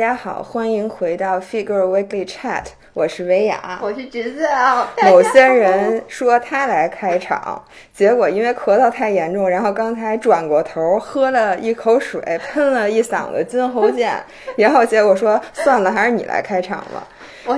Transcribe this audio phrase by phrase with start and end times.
[0.00, 2.64] 家好，欢迎回到 Figure Weekly Chat，
[2.94, 4.88] 我是维雅，我是橘子啊。
[5.02, 7.62] 某些人说他来开场，
[7.94, 12.18] 结果因为咳嗽太严重，然后刚才转过头喝了一口水，
[12.50, 14.14] 喷了一嗓子金喉剑，
[14.56, 17.06] 然后结果说算了，还是你来开场吧。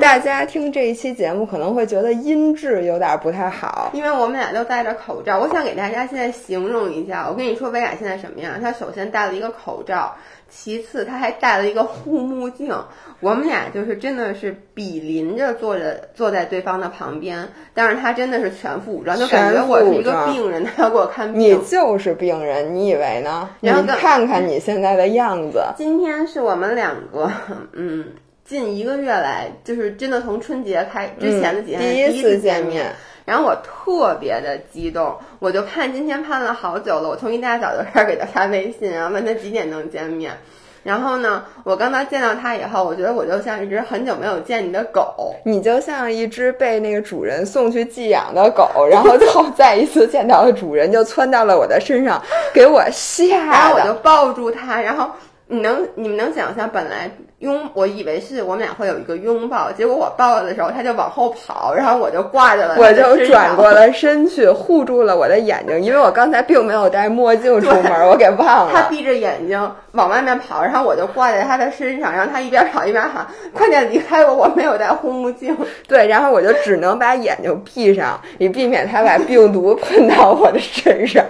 [0.00, 5.38] 大家听这一期节目可能会觉得音质有点不太好，因为我们俩都戴着口罩。
[5.38, 8.60] 我想给大家现在形容一下，我跟你说，维亚现在什么样？
[8.60, 10.14] 她首先戴了一个口罩，
[10.48, 12.74] 其次她还戴了一个护目镜。
[13.20, 21.40] 我们俩就是真的是比邻着坐着，坐在对方的旁边，但是她真的是全副武装，就感觉我是一个病人，她要给我看病。
[21.40, 23.48] 你就是病人，你以为呢？
[23.60, 25.62] 然后看看你现在的样子。
[25.76, 27.30] 今天是我们两个，
[27.72, 28.06] 嗯。
[28.44, 32.92] 近一个月来，就是真的从春节开之前的几天第一次见面，
[33.24, 37.08] 然后我特别的激动，我就盼今天盼了好久了。
[37.08, 40.32] 我从一大早就开始给他发微信，然后问他几点能见面。
[40.82, 52.20] 然后呢，我刚才见到他以后，我觉得我就像一只很久没有见你的狗，你就像一只被那个主人送去寄养的狗，然后后再 一次见到了主人，就窜到了我的身上，
[52.52, 55.08] 给我吓的，然后我就抱住他，然后。
[55.48, 57.10] 你能你们能想象，本来
[57.42, 68.70] 拥我以为是我们俩会有一个拥抱，结果我抱的时候，他就往后跑，然后我就挂在了，我就转过了身去护住了我的眼睛，因为我刚才并没有戴墨镜出门，我给忘了。
[68.72, 75.56] 他闭着眼睛往外面跑，然后我就挂在他的身上，然后他一边跑一边喊：“快点离开我，我没有戴护目镜。
[75.88, 81.24] ”对，然后我就只能把眼睛闭上，以避免他把病毒 喷到我的身上。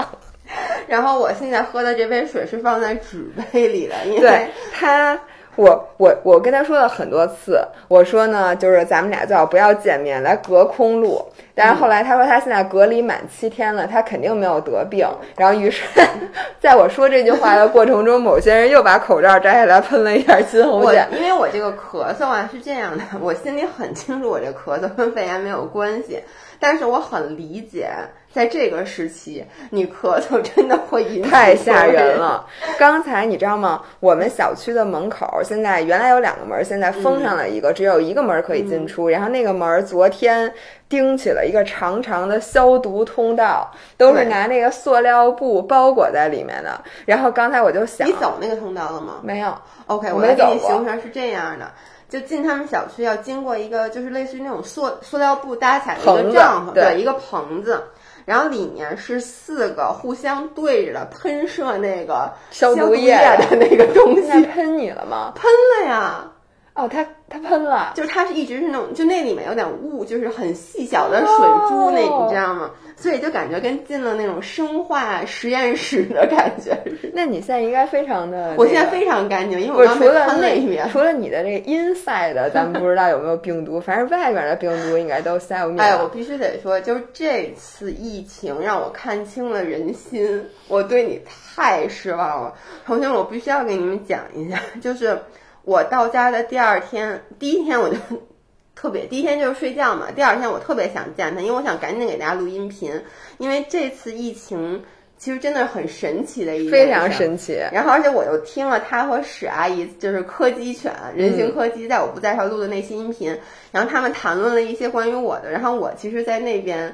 [0.86, 4.46] 然后我现在喝的这杯水是放在纸杯里的，因为
[4.78, 5.18] 他，
[5.56, 11.22] 我我我跟他说了很多次，我说呢，就是咱们俩最好不要见面，来隔空录。
[11.54, 15.06] 但是后来他说他现在隔离满七天了，他肯定没有得病。
[15.36, 15.82] 然后于是，
[16.58, 21.06] 在我说这句话的过程中，某些人又把口罩摘下来喷了一下金红碱。
[21.12, 26.18] 因为我这个咳嗽啊是这样的，我心里很清楚，我这咳嗽跟肺炎没有关系，
[26.62, 27.90] 但是我很理解。
[28.32, 32.46] 在这个时期，你咳嗽真的会引太吓人了。
[32.78, 33.82] 刚才你知道吗？
[34.00, 39.10] 我们小区的门口现在原来有两个门，现在封上了一个，只有一个门可以进出。
[39.10, 40.50] 然后那个门昨天
[40.88, 46.80] 钉起了一个长长的消毒通道，都是拿那个塑料布包裹在里面的。
[47.04, 49.16] 然后刚才我就想，你走那个通道了吗？
[49.22, 49.54] 没有。
[49.88, 50.70] OK，我没走过。
[50.70, 51.70] 形容是这样的。
[52.12, 57.82] 就进他们小区要经过一个，就是类似于那种塑塑料布搭起来的一个帐篷，对，一个棚子。
[58.26, 65.32] 然后里面是四个互相对着的喷射那个消毒液的那个东西，喷你了吗？
[65.34, 66.30] 喷了呀！
[66.74, 71.36] 哦，他他喷了，就是它是一直是那种，就那里面有点雾，就是很细小的水
[71.68, 72.70] 珠那，你知道吗？
[72.94, 76.76] 所以就感觉跟进了那种生化实验室的感觉。
[77.12, 85.82] 那你现在应该非常的，我现在非常干净，因为我除了那一面，除了你的这个 inside，咱们不知道有没有病毒，反正外边的病毒应该都消灭了。
[85.82, 92.54] 哎，我必须得说，就是这次疫情让我看清了人心，我对你太失望了。
[92.86, 95.18] 首先，我必须要给你们讲一下，就是。
[95.64, 97.96] 我到家的第二天，第一天我就
[98.74, 100.10] 特别，第一天就是睡觉嘛。
[100.10, 103.00] 第二天我特别想见他，因为我想赶紧给大家录音频。
[103.38, 104.82] 因为这次疫情
[105.16, 107.60] 其实真的是很神奇的一非常神奇。
[107.72, 113.38] 然后而且我又听了他和史阿姨，就是柯基犬人形柯基，在我不在时候录的那期音频。
[113.70, 115.50] 然后他们谈论了一些关于我的。
[115.50, 116.92] 然后我其实，在那边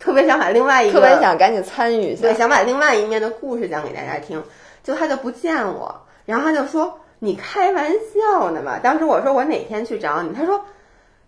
[0.00, 4.42] 特别想把另外一个特别想赶紧参与一下，对，想把另外一面的故事讲给大家听。
[4.82, 6.98] 就他就不见我，然后他就说。
[7.20, 8.80] 你开玩笑呢吧？
[8.82, 10.64] 当时我说我哪天去找你，他说，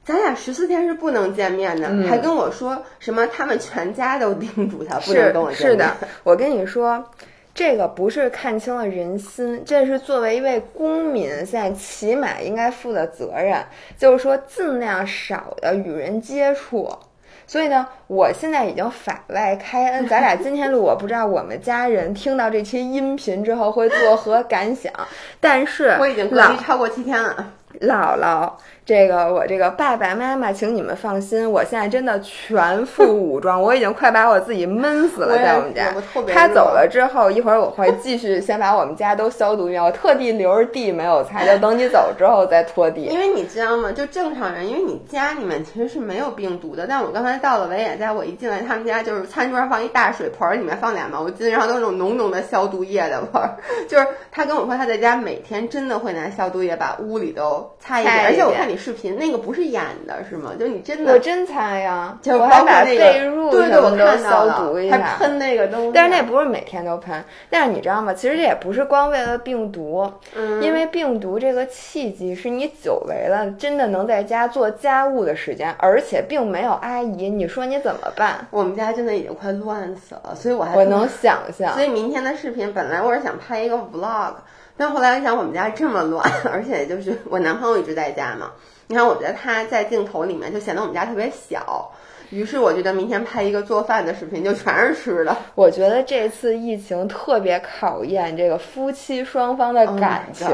[0.05, 5.71] 咱俩十四天是不能见面的，还跟我说什么他们全家都叮嘱他不能跟我见面。
[5.71, 7.05] 是的，我跟你说，
[7.53, 13.62] 这个不是看清了人心，这是作为一位公民，现在起码应该负的责任，
[13.99, 16.89] 就是说尽量少的与人接触。
[17.50, 20.06] 所以呢，我现在已经法外开恩。
[20.06, 24.93] 咱俩今天录，我不知道我们家人听到这期音频之后会作何感想。
[25.41, 28.50] 但是我已经隔离超过七天了，姥姥。
[28.84, 35.94] 这个我这个爸爸妈妈，请你们放心，我现在真的全副武装， 我已经快把我自己闷死了，在我们家。
[36.26, 39.81] 他走了之后，一会儿我会继续先把我们家都消毒一遍。
[39.81, 43.02] 我特地留着地没有擦，就等你走之后再拖地。
[43.02, 43.93] 因为你知道吗？
[43.93, 46.87] 就正常人，因为你家里面其实是没有病毒的。
[46.88, 53.55] 但我刚才到了维也家，我一进来，他们家就是餐桌上放一大水盆，里面放俩毛巾，然后都是那种浓浓的消毒液的味儿。
[53.88, 58.27] 就是他跟我说他在家每天真的会拿消毒液把屋里都就擦一擦一遍。
[58.27, 60.53] 而且我看你视频，那个不是演的，是吗？
[60.59, 64.99] 就你真的我真擦呀，就我还把那个被褥对对，我看到消了毒一下。
[64.99, 65.93] 还喷那个东西。
[65.95, 68.15] 但是那不是每天都喷，但是你知道吗？
[68.15, 78.47] 其实这也不是光为了病毒，嗯因为病毒这个契机是你久违了，真的能在家做家务的时间，而且并没有阿姨，你说你怎么办？
[78.51, 84.35] 我们家真的已经快乱死了，所以我还我能想象所，以明天的视频本来我是想拍一个 vlog，
[84.81, 88.50] 但后来我想我们家这么乱， 而且就是我男朋友一直在家嘛，
[88.87, 91.93] 你看我觉得他在镜头里面就显得我们家特别小，
[92.31, 95.37] 于是我觉得明天拍一个做饭的视频，就全是吃的。
[95.55, 100.49] 我觉得这次疫情特别考验这个夫妻双方的 Oh 感情。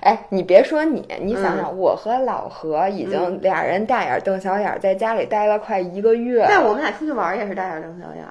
[0.00, 6.44] 哎，你别说你，你想嗯想，我和老何已经俩人大眼瞪小眼，在家里待了快一个月。
[6.46, 8.22] 但我们俩出去玩也是大眼瞪小眼。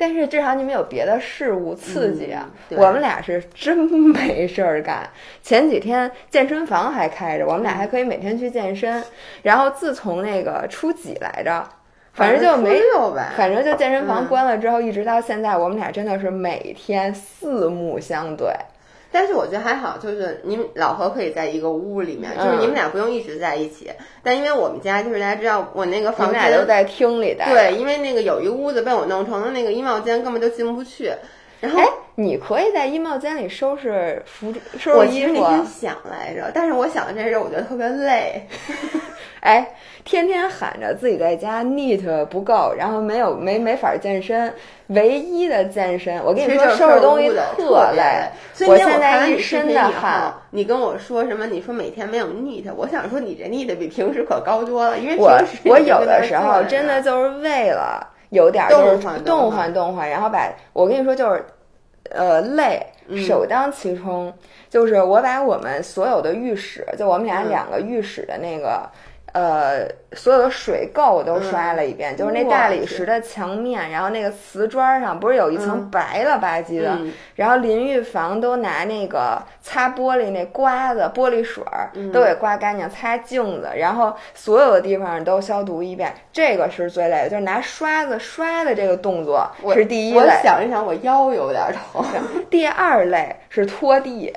[0.00, 2.48] 但是至少你们有别的事物刺激啊。
[2.70, 5.06] 嗯我们俩是真没事儿干。
[5.42, 9.02] 前几天健身房还开着，我们俩还可以每天去健身。
[9.42, 11.68] 然后自从那个初几来着，
[12.14, 13.32] 反正就没有吧。
[13.36, 18.48] 反正就健身房嗯关了之后，一直到现在，我们俩真的是每天四目相对。
[19.12, 23.90] 但是我觉得还好，就是你们老何可以在一个屋里面，就是嗯你们俩不用一直在一起。
[24.22, 31.12] 但因为我们家就是大家知道，我那个房间都在厅里的。，对，因为那个有一屋子被我弄成了那个衣帽间，根本就进不去。
[31.60, 35.50] 然后哎，你可以在衣帽间里收拾服收我其实拾衣服啊。
[35.50, 38.46] 那天想来着，但是我想的这事儿，我觉得特别累。
[39.40, 39.66] 哎，
[40.04, 44.52] 天天喊着自己在家 neat 不够，然后没有没没法健身，
[44.88, 51.46] 唯一的健身，我跟你说收拾东西特累，所以我现在一身的汗。，你跟我说什么？
[51.46, 61.44] 你说每天没有 neat，我想说你这 neat 比平时可高多了，因为我平时我有你就跟那儿的时候真的就是为了有点儿就是动换动动换然后把我跟你说就是，
[62.10, 64.32] 呃，累嗯首当其冲，
[64.68, 68.88] 就是我把我们所有的浴室，就我们俩嗯两个浴室的那个。
[69.32, 81.62] 呃，所有的水垢我都刷了一遍，就是那大理石的墙面，然后那个瓷砖上不是有一层嗯白了吧唧的，嗯然后淋浴房都拿那个擦玻璃那刮子、玻璃水
[82.12, 86.12] 都给刮干净，擦镜子，然后所有的地方都消毒一遍。
[86.32, 90.32] 这个是最累的，就是拿刷子刷的这个动作我是第一我类。
[90.42, 92.04] 想一想，我腰有点疼。
[92.50, 94.32] 第二类是拖地。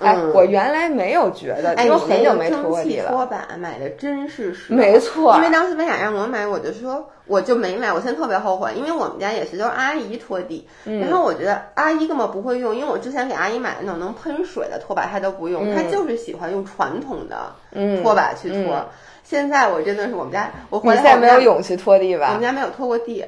[0.00, 3.10] 哎，嗯我原来没有觉得，哎，我很久没拖过地了。
[3.10, 5.34] 拖把买的真是实没错。
[5.36, 11.00] 因为当时薇娅让我买，我就说我就没买，我现在特别后悔，因为我们家也是就是阿姨拖地，嗯。
[11.00, 18.02] 然后我觉得阿姨根本不会用，因为我之前给阿姨买的那种能喷水的拖把，她都不用，她就是喜欢用传统的嗯。
[18.02, 18.74] 拖把去拖。
[18.76, 18.86] 嗯。
[19.24, 22.28] 现在我真的是我们家，我回你现在没有勇气拖地吧？
[22.28, 22.40] 我们？
[22.40, 23.22] 家没有拖过地，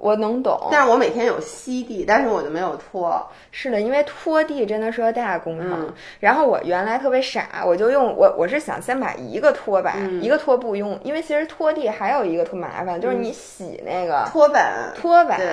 [0.00, 0.68] 我能懂。
[0.70, 3.26] 但是我每天有吸地，但是我就没有拖。
[3.50, 5.86] 是的，因为拖地真的是个大工程。
[5.86, 15.46] 嗯然后我原来特别傻，我就用我我是想先把一个拖把、嗯一个拖布用，因为其实拖地还有一个特麻烦，就是你洗那个拖板，拖把对。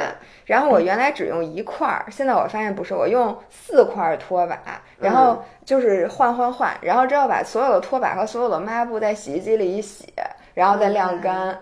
[0.46, 4.60] 然后我原来只用一块儿，现在我发现不是，我用四块拖把，
[5.00, 10.14] 然后就是换换换，然后之后把所有的拖把和所有的抹布在洗衣机里一洗，
[10.54, 11.58] 然后再晾干。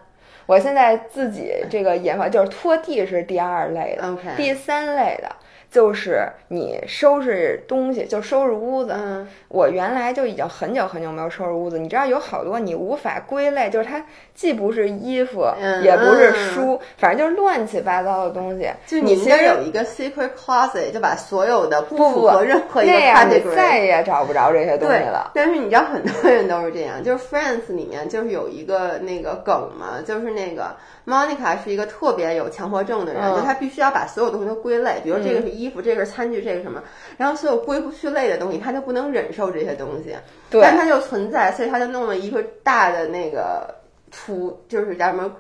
[0.46, 4.04] 我现在自己这个研发就是拖地是第二类的
[4.36, 5.36] 第三类的
[5.74, 8.94] 就是你收拾东西，就收拾屋子。
[8.96, 14.06] 嗯，我原来就已经很久很久没有收拾屋子，你知道有好多你无法归类，就是它
[14.36, 18.70] 既不是衣服，嗯也不是书，反正就是乱七八糟的东西。
[18.86, 25.32] 就你其实有一个 secret closet，就把所有的不符合任何一个那样你 category 再也找不着这些东西了。
[25.34, 36.82] 但是你知道很多人都是这样，就是 Friends 里面就是有一个那个梗嘛，就是那个 Monica 是一个特别有强迫症的人，嗯就她必须要把所有东西都归类，比如这个是衣服，这个是餐具，这个什么，
[37.18, 40.16] 然后所有归不去类的东西，她就不能忍受这些东西，
[40.50, 43.74] 对但它就存在，所以她就弄了一个大的那个
[44.12, 45.32] 橱，就是叫什么？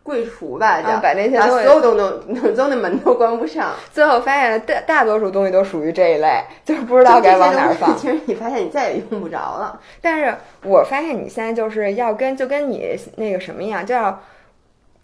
[0.00, 7.94] 柜橱吧，叫、啊把那些把东西所有都能，所有的门都关不上，最后发现大大多数东西都属于这一类，就是不知道该往哪儿放。
[7.98, 9.78] 其实你发现你再也用不着了。
[10.00, 10.34] 但是
[10.64, 14.18] 我发现你现在就是要跟就跟你那个什么一样，就要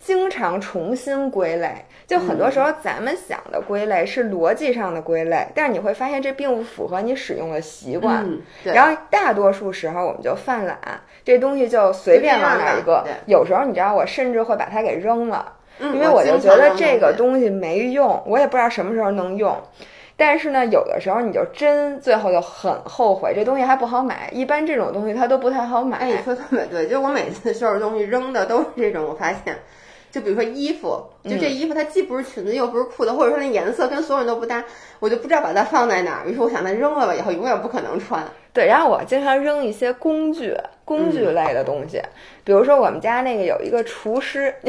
[0.04, 1.74] 经常重新归类。
[2.06, 8.26] 就很多时候咱们想的归类是逻辑上的归类，但是你会发现这并不符合你使用的习惯。
[8.62, 10.78] 然后大多数时候我们就犯懒，
[11.24, 13.22] 这东西就随便往哪儿一个随便了。
[13.26, 15.54] 有时候你知道，我甚至会把它给扔了。
[15.80, 19.56] 嗯因为我就觉得这个东东西没用，我也不知道什么时候能用。
[20.16, 24.28] 但是呢，有的时候你就真最后就很后悔，这东西还不好买。
[24.30, 25.96] 一般这种东西它都不太好买。
[25.98, 29.56] 哎，你说特别对，就我每次收拾东西扔的都是这种，我发现，
[30.14, 34.62] 就比如说衣服，就这衣服它既不是裙子又不是裤子，或者说那颜色跟所有人都不搭，
[35.00, 36.30] 我就不知道把它放在哪儿。
[36.30, 38.22] 于是我想，那扔了吧，以后永远不可能穿。
[38.52, 42.00] 对，然后我经常扔一些工具、工具类的东西，
[42.44, 44.54] 比如说我们家那个有一个厨师。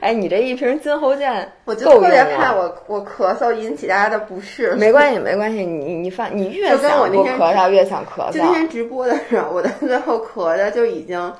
[0.00, 4.74] 哎，你这一瓶金喉健，我就特别怕我我咳嗽引起大家的不适。
[4.76, 8.32] 没关系，没关系，你你放，你越想不咳嗽越想咳嗽。
[8.32, 11.32] 就那天直播的时候，我的 最后咳的就已经，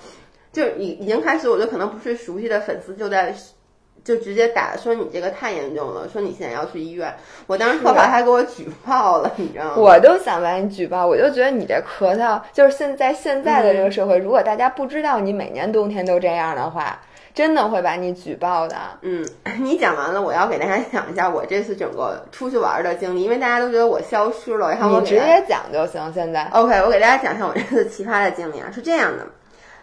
[0.53, 3.35] 就已已经开始，我就可能不是熟悉的粉丝就在
[4.05, 7.15] 就直接打说你这个太严重了，说你现在要去医院。
[7.47, 9.75] 我当时特怕他给我举报了，你知道吗？
[9.81, 16.99] 我都想把你举报，我就觉得你这咳嗽，就是现在现在的这个社会，如果大家不知道你每年冬天都这样的话。
[17.35, 18.77] 真的会把你举报的。
[19.01, 19.27] 嗯，
[19.61, 26.13] 你讲完了，我要给大家讲一下我这次整个出去玩的经历，因为大家都觉得我消失了，然后我直接讲就行。
[26.13, 29.27] 现在，OK，我给大家讲一下我这次奇葩的经历啊，是这样的。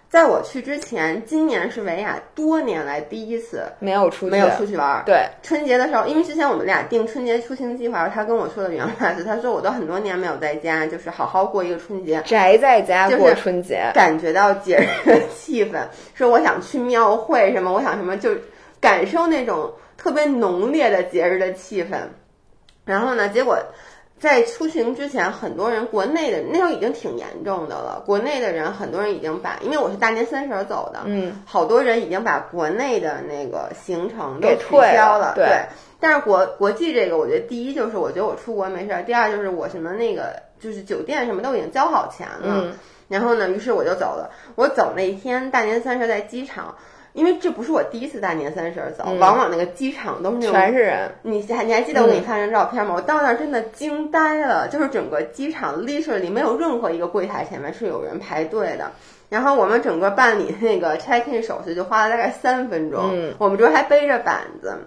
[0.10, 5.04] 在我去之前，今年是维亚多年来第一次没有出没有出去玩。
[5.06, 15.78] 对，春节的时候，因为之前我们俩定春节出行计划，他跟我说的原话是，他说我都很多年没有在家，就是好好过一个春节，宅在家过春节，感觉到节日的气氛。
[16.16, 18.32] 说我想去庙会什么，我想什么，就
[18.82, 21.96] 感受那种特别浓烈的节日的气氛。
[22.84, 23.60] 然后呢，结果。
[24.20, 28.04] 在出行之前，很多人国内的那时候已经挺严重的了。
[28.06, 35.34] 国内的人很多人已经把，因为我是大年三十走的，嗯，好多人已经把国内的那个行程都取消了。
[35.36, 35.48] 对，
[36.00, 42.64] 但是国国际这个，我觉得第一就是我觉得我出国没事儿，第二就是我什么那个就是酒店什么都已经交好钱了。
[42.66, 42.74] 嗯，
[43.08, 44.30] 然后呢，于是我就走了。
[44.56, 46.76] 我走那一天大年三十在机场。
[47.20, 51.12] 因为这不是我第一次大年三十走，往往那个机场都是那种全是人。
[51.22, 52.94] 你还你还记得我给你发张照片吗？
[52.96, 58.90] 我到那儿真的惊呆了，就是整个机场 literally 没有任何一个柜台前面是有人排队的。
[59.28, 64.78] 然后我们整个办理那个 check in 手续就花了大概三分钟，嗯我们这还背着板子。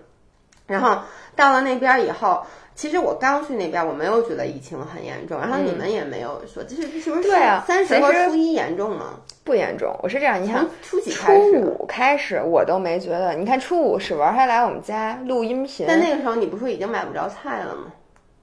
[0.66, 1.02] 然后
[1.36, 2.46] 到了那边以后。
[2.74, 7.62] 其实我刚去那边，我没有觉得疫情很严重，然后你们也没有说，就是是不是对啊？
[7.66, 9.20] 三十和初一严重吗？
[9.44, 13.34] 不严重，我是这样，你看初几初五开始我都没觉得。
[13.34, 17.92] 你看初五史文还来我们家录音频，但那个时候你不是已经买不着菜了吗？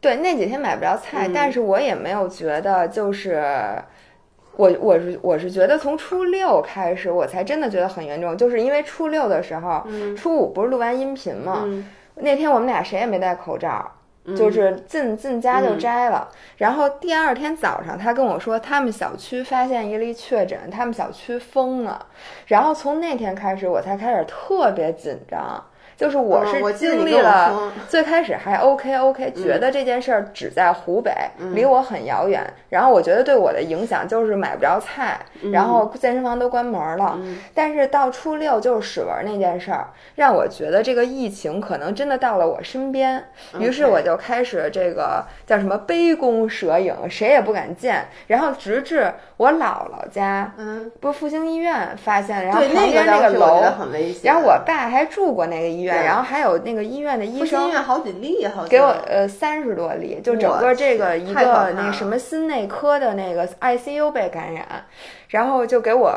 [0.01, 3.43] 对，那几天买不着菜，但是我也没有觉得就是
[4.55, 11.65] 我我是我是觉得从初六开始我才真的觉得很严重，就是因为初六的时候，初五不是录完音频嘛，
[12.15, 13.89] 那天我们俩谁也没戴口罩。
[14.35, 22.07] 就是进进家就摘了，然后第二天早上他跟我说，他们小区发现一例确诊，他们小区封了，
[22.47, 25.63] 然后从那天开始我才开始特别紧张。
[25.99, 31.11] 就是我是经历了，最开始还 OK OK，觉得这件事儿只在湖北，
[31.53, 32.41] 离我很遥远。
[32.69, 35.19] 然后我觉得对我的影响就是买不着菜，
[35.51, 37.19] 然后健身房都关门了。
[37.53, 43.21] 但是到初六就是史文那件事儿，让我觉得这个疫情可能真的到了我身边。
[43.59, 48.07] 于是我就开始这个叫什么杯弓蛇影，谁也不敢见。
[48.27, 53.61] 然后直至我姥姥家，嗯，不是复兴医院发现，然后旁边那个楼，
[54.23, 55.88] 然后我爸还住过那个医院。
[55.95, 64.65] 然后还有那个医院的医生，医院好几例，好给我呃三十多例，就整个这个一个那什么心内科的那个 ICU 被感染，
[65.29, 66.13] 然后就给我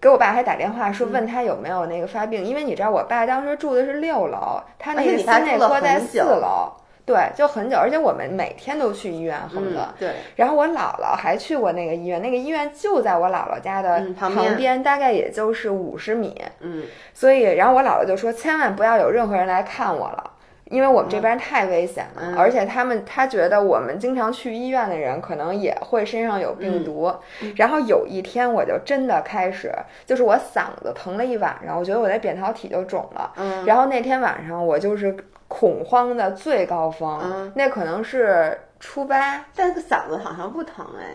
[0.00, 6.72] 给我爸还打电话说问他有没有那个发病，因为你知道我爸当时住的是六楼，他那个心内科在四楼。
[7.06, 9.94] 对，就很久，而且我们每天都去医院，恨不得。
[9.98, 10.14] 对。
[10.36, 16.40] 然后我姥姥还去过那个医院，那个医院就在我姥姥家的旁边，大概也就是五十米。
[16.60, 16.84] 嗯。
[17.12, 20.30] 所以，然后我姥姥就说：“千万不要有任何人来看我了，
[20.70, 22.34] 因为我们这边太危险了。
[22.38, 27.14] 而且他们他觉得我们经常去医院的人可能也会身上有病毒。
[27.56, 29.70] 然后有一天我就真的开始，
[30.06, 33.30] 就是我嗓子疼了一晚上，我觉得我的扁桃体就肿了。
[33.36, 33.66] 嗯。
[33.66, 35.14] 然后那天晚上我就是。
[35.56, 41.14] 恐慌的最高峰，那可能是初八，但是嗓子好像不疼哎，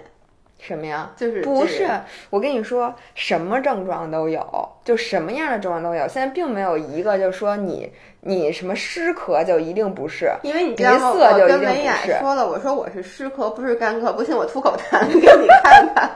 [0.58, 1.12] 什么呀？
[1.18, 1.86] 就是不是？
[2.30, 6.08] 我跟你说，什么症状都有，就什么样的症状都有。
[6.08, 7.92] 现在并没有一个就说你
[8.22, 11.66] 你什么湿咳就一定不是，因为你鼻塞就一定不
[12.06, 12.18] 是。
[12.22, 16.10] 说了，我说我是湿咳，不是干咳，不信我吐口痰 给你看看。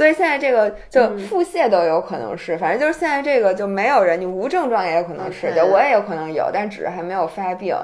[0.00, 7.76] 所以现在这个就腹泻都有可能是，反正就是现在这个就没有人，你无症状也有可能是，就我也有可能有，但只是还没有发病。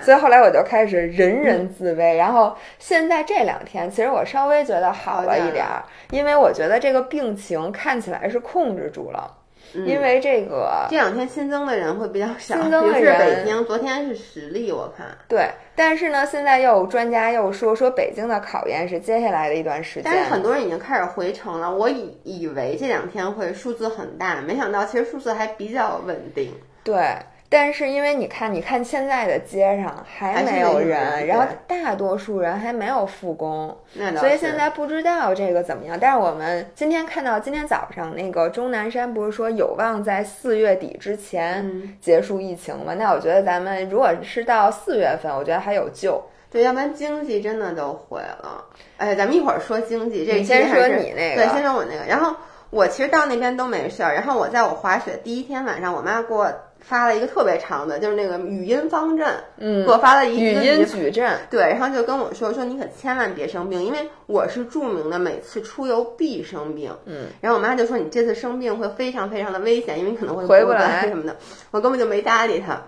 [0.00, 9.28] 所以后来我就开始人人自危，然后现在这两天其实我稍微觉得好了一点儿，因为我觉得这个病情看起来是控制住了。
[9.74, 15.06] 因为这个这两天新增的人会比较少，新增的是人北京，昨天是十例，我看。
[15.28, 21.74] 对，但是呢，现在又有专家又说说北京的考验是接下来的一段时间，但是很多人已经开始回城了。
[21.74, 26.52] 我以以为这两天会数字很大，没想到其实数字还比较稳定。
[26.82, 27.16] 对。
[27.54, 33.76] 但是因为你看，你看现在的街上还没有人，然后大多数人还没有复工，
[34.16, 35.96] 所以现在不知道这个怎么样。
[36.00, 42.92] 但是我们今天看到，今天早上那个钟南山不是说有望在四月底之前嗯结束疫情吗？
[42.94, 46.20] 那我觉得咱们如果是到四月份，我觉得还有救。
[46.50, 48.64] 对，要不然经济真的都毁了。
[48.96, 52.04] 哎，咱们一会儿说经济，这你先说你那个对，先说我那个。
[52.08, 52.34] 然后
[52.70, 56.52] 我其实到那边都没事儿，然后我在我滑雪第一天晚上，我妈给我
[56.86, 59.26] 发了一个特别长的，就是那个语音方阵，
[59.56, 66.94] 嗯给我发了一个语音矩阵，对，然后就跟我说说你可千万别生病，因为我是著名的每次出游必生病。
[67.06, 71.34] 嗯，然后我妈就说你这次生病会非常非常的危险，因为你可能会不回不来什么的。
[71.70, 72.82] 我根本就没搭理她。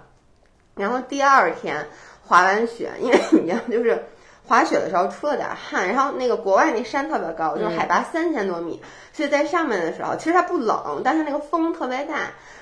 [0.75, 1.87] 然后第二天
[2.27, 4.05] 滑完雪，因为你知道就是
[4.45, 8.83] 滑雪的时候出了点汗，然后那个国外那山特别高，就是海拔三千多米，
[9.15, 12.15] 所以在上面的时候其实它不冷，但是那个风特别大。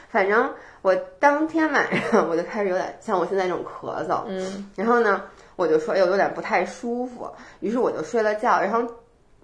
[0.08, 5.22] 反正我当天晚上我就开始有点像我现在这种咳嗽，嗯，然后呢，
[5.56, 7.26] 我就说，哎呦，有点不太舒服，
[7.60, 8.86] 于是我就睡了觉，然后，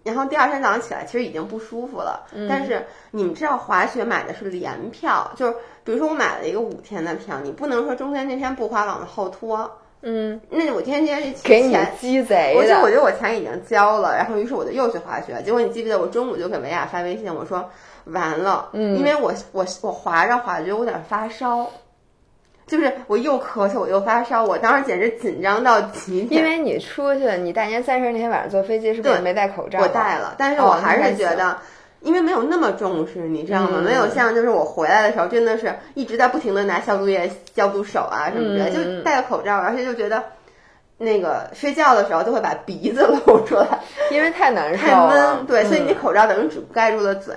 [0.03, 2.27] 然后第二天早上起来，其实已经不舒服了。
[2.47, 9.79] 但是你们知道，滑雪买的是联票，就是比如说我买了一个五天的票，你不能说中间那天不滑往后拖。
[10.03, 17.69] 嗯，那我今天今天是给你钱，鸡贼我就我，觉得我钱已经交了，然后于是我就又去滑雪，结果你记不记得我中午就给维亚发微信，我说
[18.05, 21.71] 完了，嗯因为我我我滑着滑着就有点发烧。
[22.67, 26.41] 就是我又咳嗽，我又发烧，我当时简直紧张到极点。
[26.41, 29.81] 因为你出去，你大年三十那天晚上坐飞机是不是对没戴口罩？
[29.81, 31.59] 我戴了，但是哦我还是觉得，
[32.03, 33.79] 因为没有那么重视，你知道吗？
[33.79, 40.23] 嗯没有像就是我回来的时候，真的是一直在不停的拿消毒液消毒手啊什么的，嗯就戴个口罩，而且就觉得
[40.99, 43.67] 那个睡觉的时候就会把鼻子 露出来，
[44.11, 47.35] 因为太难受太，闷，对，所以你嗯口罩等于只盖住了嘴。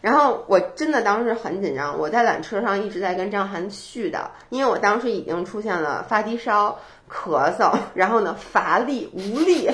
[0.00, 4.18] 然后我真的当时很紧张，我在缆车上一直在跟张涵絮叨，
[4.50, 6.78] 因为我当时已经出现了发低烧、
[7.10, 9.70] 咳嗽，然后呢乏力无力，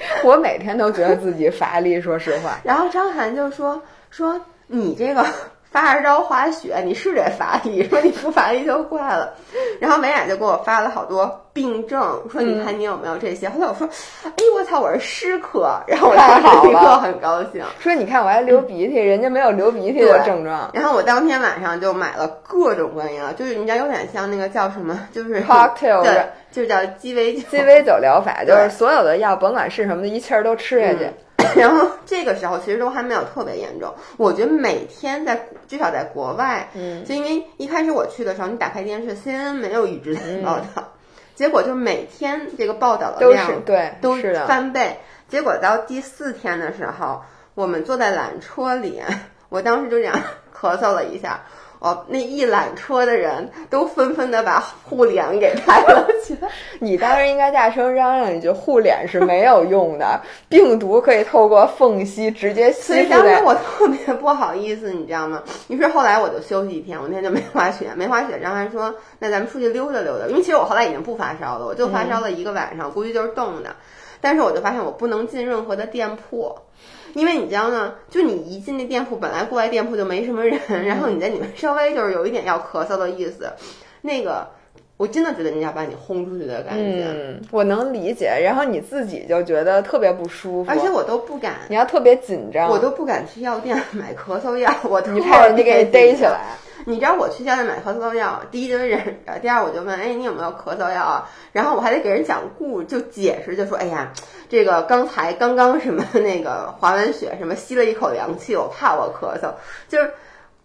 [0.24, 2.58] 我每天都觉得自己乏力，说实话。
[2.64, 3.80] 然后张涵就说
[4.10, 5.24] 说你这个
[5.70, 9.34] 发着招滑雪，你是得乏力，说你不乏力就怪了。
[9.80, 13.48] 然后美雅就给我发了好多病症，说你看你有没有这些。
[13.48, 13.88] 后来我说，
[14.24, 15.78] 哎我操，我是湿咳。
[15.86, 17.64] 然后我当时立刻很高兴。
[17.78, 20.70] 说你看我还流鼻涕，人家没有流鼻涕的症状。
[20.74, 27.42] 然后我当天晚上就买了各种各样，就是你知道有点像那个叫什么，就是 Cocktail 对，就是叫鸡尾酒。
[27.48, 31.10] 鸡尾酒疗法就是所有的药，甭管是什么的，一气儿都吃下去。
[31.56, 40.92] 然后这个时候其实都还没有特别严重，我觉得每天在至少在国外，嗯，就因为一开始我去的时候，你打开电视，CNN 没有一直报道，
[41.34, 44.34] 结果就每天这个报道的都量是对，都是。
[44.46, 44.98] 翻倍，
[45.28, 47.22] 结果到第四天的时候，
[47.54, 49.00] 我们坐在缆车里，
[49.48, 50.14] 我当时就这样
[50.54, 51.40] 咳嗽了一下。
[51.80, 56.48] 哦，那一缆车的人都纷纷的把护脸给抬了起来。
[56.78, 63.16] 你当时应该大声嚷嚷一句：“护脸是没有用的，病毒可以透过缝隙直接所吸附在。
[63.16, 65.42] 以当时我特别不好意思，你知道吗？
[65.68, 68.38] 于是后来我就休息一天，我那天就没滑雪，没滑雪。
[68.42, 73.74] 张涵说：“那咱们出去溜达溜达。”因为其实我后来已经不发烧了，我就发烧了一个晚上，估计就是冻的。
[74.20, 76.54] 但是我就发现我不能进任何的店铺，
[77.14, 83.50] 因为你知道呢，就你一进那店铺，本来过来店铺就没什么人，然后你在里面稍微就是有一点要咳嗽的意思，
[84.02, 84.46] 那个
[84.96, 88.30] 我真的觉得人家把你轰出去的感觉，嗯，我能理解。
[88.44, 91.54] 然后你自己就觉得特别不舒服，而且我都不敢。
[91.68, 96.40] 你要特别紧张，我都不敢去药店买咳嗽药，我怕人家给你逮起来。
[96.86, 101.28] 你知道我去药店买咳嗽药，第一就是认识，第二我就问，哎，你有没有咳嗽药啊？
[101.52, 104.12] 然后我还得给人讲故，就解释，就说，哎呀，
[104.48, 109.52] 这个刚才刚刚什么那个滑完雪，什么吸了一口凉气，我怕我咳嗽，
[109.88, 110.10] 就是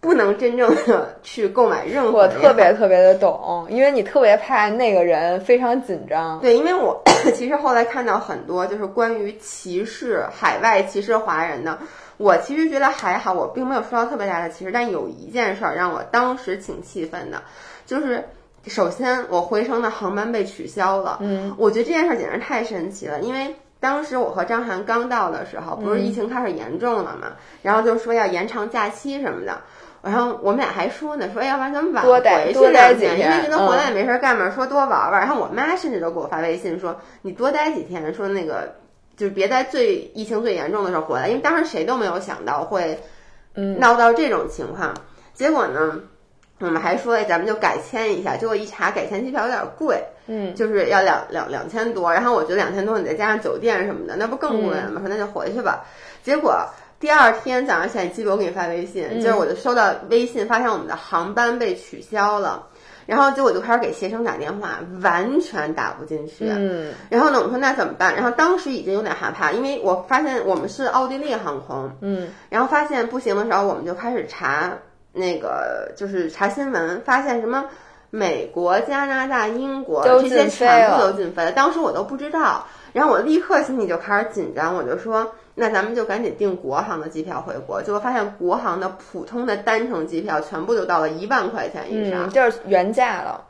[0.00, 6.38] 不能真正的去购买任何我特别特别的懂，因为你特别怕那个人非常紧张。
[6.40, 7.02] 对，因为我
[7.34, 11.76] 其实后来看到很多就是关于歧视海外歧视华人的，
[12.16, 17.42] 我其实觉得还好，我并没有受到特别大的歧视，但有一件事儿让我当时挺气愤的，
[17.84, 18.24] 就是
[18.66, 23.54] 首先我回程的航班被取消了，嗯，我觉得这件事儿简直太神奇了，因为。
[23.78, 27.28] 当时我和张涵刚到的时候，不是疫情开始严重了嘛，
[27.62, 29.60] 然后就说要延长假期什么的，
[30.02, 35.12] 然后我们俩还说呢，说要不然咱们晚多待回去多待两天，几天因为觉得回嗯来也没事儿干嘛，说多玩玩。
[35.12, 38.74] 然后我妈甚至都给我发微信说，你多待几天，说那个
[39.16, 42.98] 就是别在最疫情最严重的时候回来，因为当时谁都没有想到会
[43.54, 44.94] 嗯闹到这种情况。
[45.32, 45.98] 结果呢，
[46.60, 55.00] 我们还说哎咱们就改签一下，结果一查改签机票有点贵，嗯，就是要两两两千多，然后我觉得两千多你再加上酒店什么的，那不更贵了吗？
[55.00, 55.84] 说那就回去吧。
[56.22, 56.66] 结果
[56.98, 62.66] 第二天早上起来，记得我给你发微信，就是我就收到微信，发现我们的航班被取消了。
[63.06, 66.46] 然后结果就开始给携程打电话，完全打不进去。
[66.48, 68.14] 嗯，然后呢，我们说那怎么办？
[68.14, 74.72] 然后当时已经有点害怕，因为我发现我们是奥地利航空，嗯，然后发现不行的时候，我们就开始查
[75.12, 77.64] 那个就是查新闻，发现什么
[78.10, 82.66] 美国、加拿大、英国都这些全部都禁飞了，当时我都不知道，
[82.96, 85.30] 然后我立刻心里就开始紧张，我就说。
[85.58, 93.42] 那咱们就赶紧订国航的机票回国，结果发现国航的普通的单程机票全部都到了一万块钱以上，嗯，就是原价了。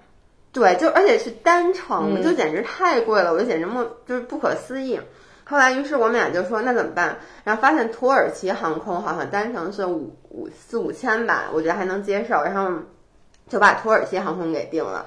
[0.53, 5.01] 对，就而且是单程，嗯就简直太贵了，我就简直莫就是不可思议。
[5.45, 7.17] 后来，于是我们俩就说那怎么办？
[7.43, 12.71] 然后发现土耳其航空好像单程是五五四五千吧，我觉得还能接受，然后
[13.49, 15.07] 就把土耳其航空给订了。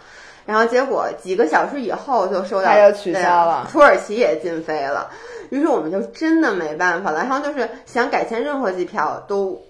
[0.50, 5.12] 然后结果几个小时以后就收到他就取消了土耳其也禁飞了。
[5.52, 9.62] 于是我们就真的没办法了，然后就是想改签任何机票都。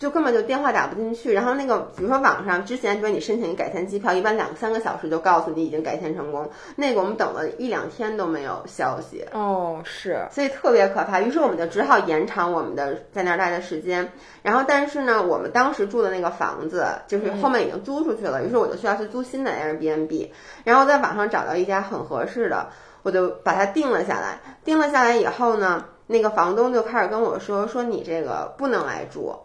[0.00, 11.20] 就根本就电话打不进去，然后那个比如说网上之前，比如你申请改签机票，一般两三个小时就告诉你已经改签成功，那个我们等了一两天都没有消息，哦，是，所以特别可怕。
[11.20, 14.10] 于是我们就只好延长我们的在那儿待的时间。
[14.42, 20.30] 然后但是呢，我们当时住的那个房子就是后面已经租出去了，于是我就需要去租新的 Airbnb，
[20.64, 22.70] 然后在网上找到一家很合适的，
[23.02, 24.40] 我就把它定了下来。
[24.64, 29.36] 定了下来以后呢，那个房东就开始跟我说说你这个不能来住。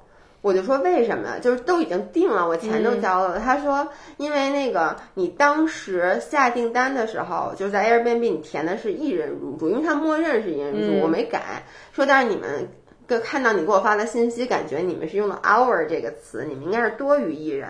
[0.45, 1.39] 我就说为什么？
[1.39, 3.39] 就是都已经定了，我钱都交了。
[3.39, 11.63] 他说，因为那个你当时下订单的时候，就是在 Airbnb 你填的是一人入住，因为他默认是一人入住，我没改。
[11.93, 12.69] 说但是你们
[13.07, 17.67] 个看到你给我发的信息，感觉你们是用了 our 这个词，你们应该是多于一人。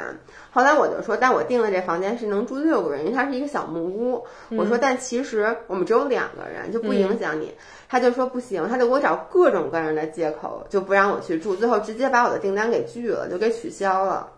[0.52, 4.26] 后来我就说，但我订的这房间是能住六个人，因为它是一个小木屋。
[4.52, 7.54] 我说，但其实我们只有两个人，就不影响你。
[7.88, 14.32] 他就说不行，他就给我找各种各样的借口，就不让我去住，最后直接把我的订单给拒了，就给取消了。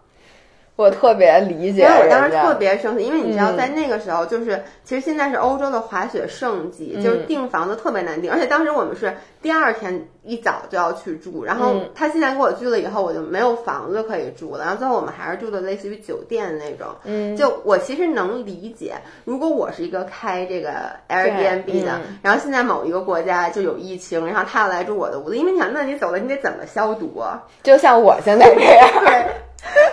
[0.77, 3.57] 我特别理解因为我当时特别生气，因为你知道，嗯。
[3.57, 11.89] 在那个时候，就是其实现在是欧洲的滑雪盛季，就是订房子特别难订，而且当时我们是第二天一早就要去住，然后嗯。
[11.95, 16.87] 他现在给我拒了以后，我就没有房子可以住了，然后最后我们还是住的类似于酒店那种。
[17.05, 18.93] 嗯，就我其实能理解，
[19.25, 20.73] 如果我是一个开这个
[21.09, 22.19] Airbnb 的，嗯。
[22.21, 27.41] 然后现在某一个国家就有疫情，然后他要来住我的屋子，因为你想，那你走了，你得怎么消毒啊？
[27.63, 29.25] 就像我现在这样，对，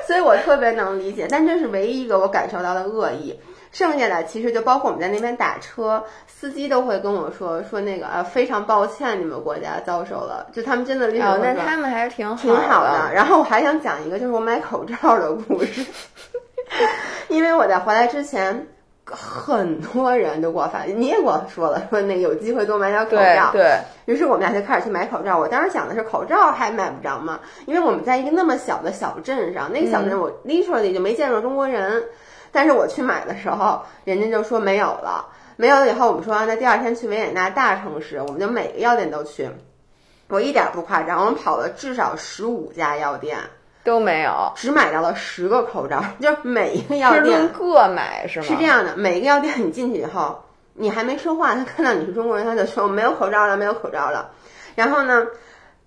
[0.07, 3.39] 所以我特别能理解，但这是唯一一个我感受到的恶意。
[3.73, 13.13] 剩下的其实就包括我们在那边打车，司机都会跟我说说那个呃非常抱歉你们国家遭受了，就他们真的理解哦，那他们还是挺好挺好的的。。
[13.13, 15.85] 然后我还想讲一个，就是我买口罩的故事，
[17.27, 18.69] 因为我在回来之前，
[19.05, 23.53] 很多人都给我发，你也给我说了，说那有机会多买点口罩。
[23.53, 25.39] 对对，于是我们俩就开始去买口罩。
[25.39, 27.41] 我当时想的是口罩还买不着吗？
[27.67, 32.03] 因为我们在一个那么小的小镇上，那个小镇我 literally 就没见着中国人。
[32.51, 35.27] 但是我去买的时候，人家就说没有了。
[35.57, 39.49] 没有了以后，我们说那第二天去维也纳大城市，我们就每个药店都去。
[40.29, 43.39] 我一点不夸张，我们跑了至少十五家药店，
[43.85, 48.47] 都没有，只买到了十个口罩， 就是每一个药店各买是吗？
[48.47, 50.43] 是这样的，每一个药店你进去以后，
[50.73, 54.31] 你还没说话，他看到你是中国人，他就说没有口罩了，没有口罩了。
[54.75, 55.27] 然后呢，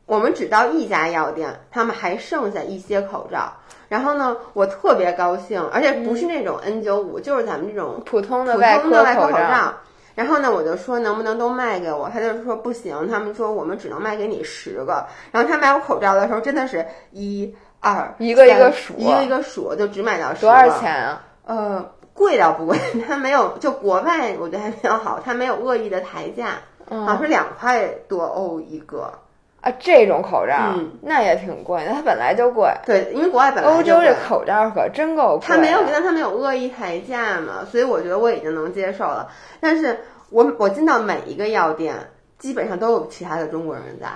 [0.05, 3.51] 我们只到一家药店，他们还剩下一些口罩。
[3.89, 9.37] 然后呢，我特别高兴，而且不是那种 N 9 5就是咱们这种普通的普外科通的外科口罩。
[9.37, 9.73] 罩。
[10.13, 15.05] 然后呢，我就说能不能都卖给我，他就说不行，他们说我们只能卖给你十个。
[15.31, 21.23] 然后他买我口罩的时候，真的是一二一个一个数一个一个数，就只买到十多少钱啊？
[21.45, 26.59] 呃，贵倒不贵， 它没有，就国外我觉得还比较好，它没有恶意的抬价，
[26.89, 29.11] 好像嗯是两块多欧一个。
[29.59, 32.69] 啊，这种口罩、嗯那也挺贵，那它本来就贵。
[32.85, 35.47] 对，因为国外本来欧洲这口罩可真够贵。
[35.47, 39.29] 它没有，但它没有恶意抬价嘛，所以我觉得我已经能接受了。
[39.59, 41.95] 但是我我进到每一个药店，
[42.37, 44.07] 基本上都有其他的中国人在，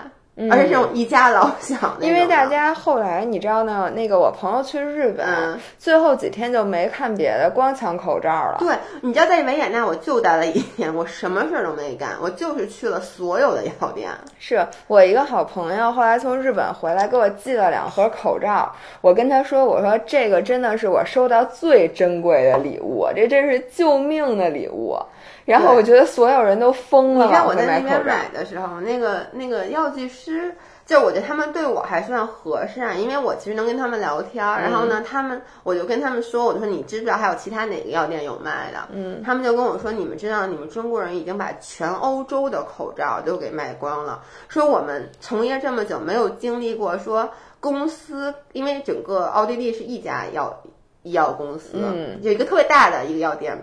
[0.50, 8.58] 而且这种一家老小因为大家后来你知道呢，那个我朋友去日本，嗯最后几天就没看别的，光抢口罩了。
[8.60, 14.10] 对，你知道在维也纳我就待了一天，我什么事儿都没干，我就是去了所有的药店。
[14.40, 18.74] 是我一个好朋友，后来从日本回来，给我寄了两盒口罩。
[19.02, 24.98] 我跟他说：“我说这个真的是我收到最珍贵的礼物，这真是救命的礼物。”
[25.46, 34.62] 然后我觉得所有人都疯了，你看我在那边买的时候，那个那个药剂师就我觉得他们对我还算和善，因为我其实能跟他们聊天儿。
[34.62, 38.80] 然后呢，他们我就跟他们说，我就说你知不知道还有其他哪个药店有卖的？
[38.92, 50.62] 嗯，他们就跟我说，你们知道你们中国人已经把全欧洲的口罩都给卖光了，说我们从业这么久没有经历过说公司，因为整个奥地利是一家药
[51.04, 53.58] 医药公司，嗯有一个特别大的一个药店。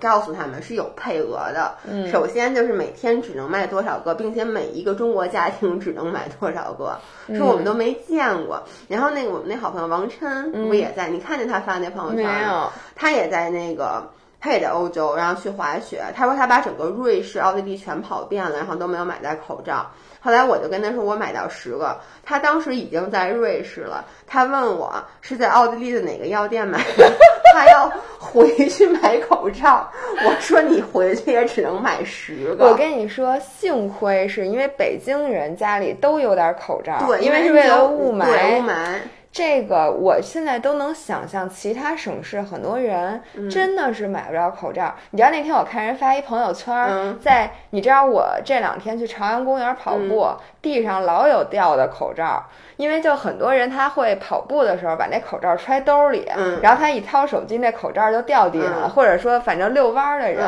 [0.00, 6.98] 告诉他们是有配额的，嗯首先就是每天只能卖多少个，并且每一个中国家庭只能买多少个，
[7.36, 8.62] 说我们都没见过。
[8.88, 11.08] 然后那个我们那好朋友王琛不也在？
[11.08, 12.42] 你看见他发那朋友没圈没？
[12.46, 14.06] 有，他也在那个，
[14.38, 16.02] 他也在欧洲，然后去滑雪。
[16.14, 19.86] 他说他把整个瑞士、奥地利全跑遍了，然后都没有买到口罩。
[20.26, 21.96] 后来我就跟他说，我买到十个。
[22.24, 27.08] 他当时已经在瑞士了，他问我是在奥地利的哪个药店买的，
[27.54, 29.88] 他要回去买口罩。
[30.24, 32.66] 我说你回去也只能买十个。
[32.66, 38.24] 我跟你说，幸亏是因为北京人家里都有点口罩，对，因为是为了雾霾。
[38.58, 38.96] 雾霾。
[39.36, 43.20] 这个我现在都能想象，其他省市很多人
[43.50, 44.94] 真的是买不着口罩。
[45.10, 47.18] 你知道那天我看人发一朋友圈，嗯。
[47.20, 50.26] 在你知道我这两天去朝阳公园跑步，
[50.62, 52.42] 地上老有掉的口罩，
[52.78, 56.58] 因为就很多人他会跑步的时候把那口罩揣兜里，嗯。
[56.62, 58.88] 然后他一掏手机，那口罩就掉地上了，嗯。
[58.88, 60.42] 或者说反正遛弯儿的人。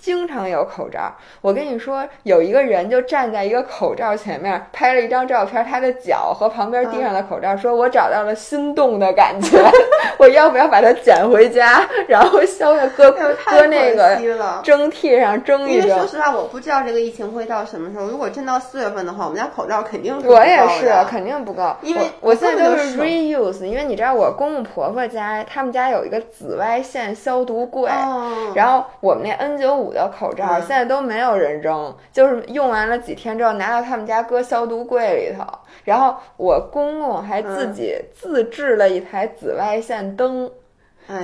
[0.00, 9.62] 嗯经常有口罩，我跟你说，有一个人就站在一个口罩前面拍了一张照片，他的脚和旁边地上的口罩，说我找到了心动的感觉，
[10.18, 14.16] 我要不要把它捡回家，然后削下搁搁那个
[14.62, 15.88] 蒸屉上蒸一蒸。
[15.90, 18.06] 因为说实话，我不知道这个疫情会到什么时候。
[18.06, 28.52] 如果真到四月份的话，我们家口罩肯定是不我也是，肯定不够，因为我我现在都是 reuse，因为你知道我公公婆婆家，他们家有一个紫外线消毒柜，哦。
[28.54, 35.44] 然后我们那 N 9 5的口罩嗯现在都没有人扔，就是用完了几天之后拿到他们家搁消毒柜里头。
[35.84, 40.50] 然后我公公还自己自制了一台紫外线灯，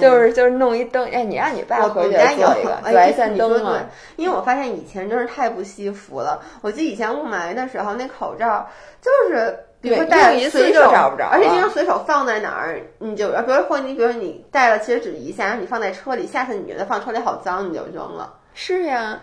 [0.01, 1.09] 就是就是弄一灯。
[1.11, 3.81] 哎，你让你爸我回去有做一个哎紫外线灯嘛？
[4.17, 6.41] 因为我发现以前真是太不惜福了。
[6.63, 8.67] 我记得以前雾霾的时候，那口罩
[9.01, 9.57] 就是。
[9.79, 18.33] 比如说戴一次就找不着而且了经常随手放在哪儿，你就比如或你比如说你戴了，其实只一下，然后你放在车里，下次你觉得放车里好脏，你就扔了。
[18.59, 19.21] 是呀，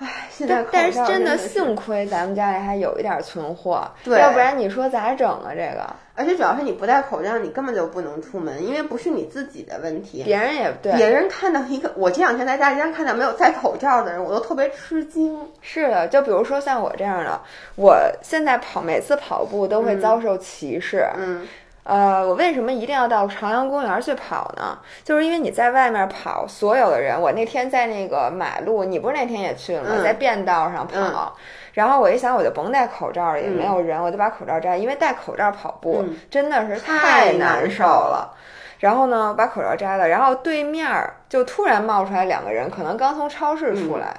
[0.00, 5.50] 唉，现在但是真的幸亏咱们家里还有一点存货，对要不然你说咋整啊？
[5.50, 10.24] 这个而且主要是你不戴口罩，你根本就不能出门，因为不是你自己的问题。
[10.24, 15.38] 别人也对，别人看到一个，我这两天在大街上看到没有戴口罩的人，我都特别吃惊。
[15.62, 17.40] 是的，就比如说像我这样的，
[17.76, 21.06] 我现在跑每次跑步都会遭受歧视。
[21.16, 21.46] 嗯
[21.84, 24.78] 呃，我为什么一定要到朝阳公园去跑呢？
[25.02, 29.88] 就是因为你在外面跑，所有的人，我那天在那个马路，你不是那天也去了吗？
[29.96, 30.94] 嗯在便道上跑。
[30.96, 31.32] 嗯
[31.72, 38.36] 然后我一想，我就甭戴口罩了，也没有人，我就把口罩摘，因为戴口罩跑步、嗯真的是太难难受了。
[38.78, 44.14] 然后呢，把口罩摘了，然后对面儿就突然冒出来两个人，可能刚从超市出来，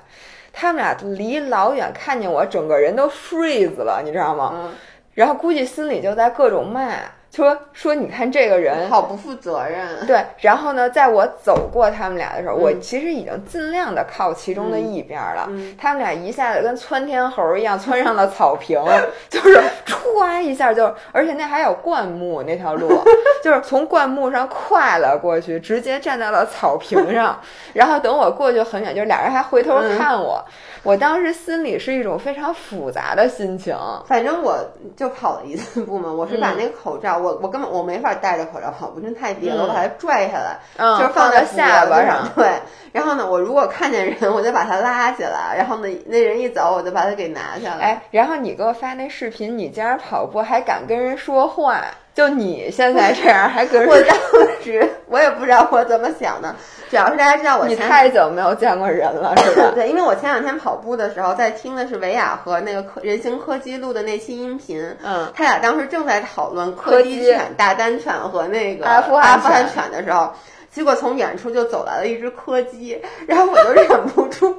[0.51, 4.51] 他们俩离老远看见我，整个人都 freeze 了，你知道吗？
[4.55, 4.71] 嗯，
[5.13, 6.89] 然后估计心里就在各种骂，
[7.33, 8.87] 说说你看这个人。
[8.89, 10.05] 好不负责任。
[10.05, 15.45] 对，然后呢，在我走过他们俩的时候，嗯我其实已经尽量的靠其中的一边了。
[15.49, 18.79] 嗯他们俩一下子跟窜天猴一样窜上了草坪，
[19.29, 22.87] 就是歘一下就，而且那还有灌木那条路，
[23.43, 27.39] 就是从灌木上跨了过去，直接站到了草坪上。
[27.73, 30.43] 然后等我过去很远，就是俩人还回头嗯看我，
[30.83, 33.75] 我当时心里是一种非常复杂的心情。
[34.05, 34.55] 反正我
[34.95, 42.27] 就跑了一次步嘛，我是把嗯那个口罩，我我根本我没法戴着口罩跑步，真太低了，我把它拽下来，嗯，就是放在下巴上。
[42.35, 42.51] 对，
[42.91, 47.85] 然后呢，我如果看见人，我就把他拉起来，然后呢，那人一走，我就把他给拿下来。
[47.85, 51.81] 哎，然后你给我发那视频，你竟然跑步还敢跟人说话，
[52.13, 54.17] 就你现在这样还跟人我当
[54.61, 56.53] 时我也不知道我怎么想的，
[56.89, 59.71] 主要是大家知道我你太久没有见过人了，是吧？
[59.73, 69.39] 对，因为我前两天跑步的时候，在听的是维亚和那个科人形柯基录的那期音频，嗯，他俩当时正在讨论柯基犬、大丹犬和那个阿富汗
[69.73, 70.31] 犬的时候，
[70.71, 74.55] 结果从远处就走来了一只柯基，然后我就忍不住。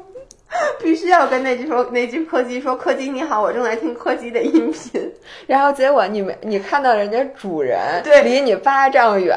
[0.83, 5.13] 必须要跟那句说那句柯基说：“柯基你好，我正在听柯基的音频。
[5.47, 9.37] 然后结果你没你看到人家主人对离你八丈远，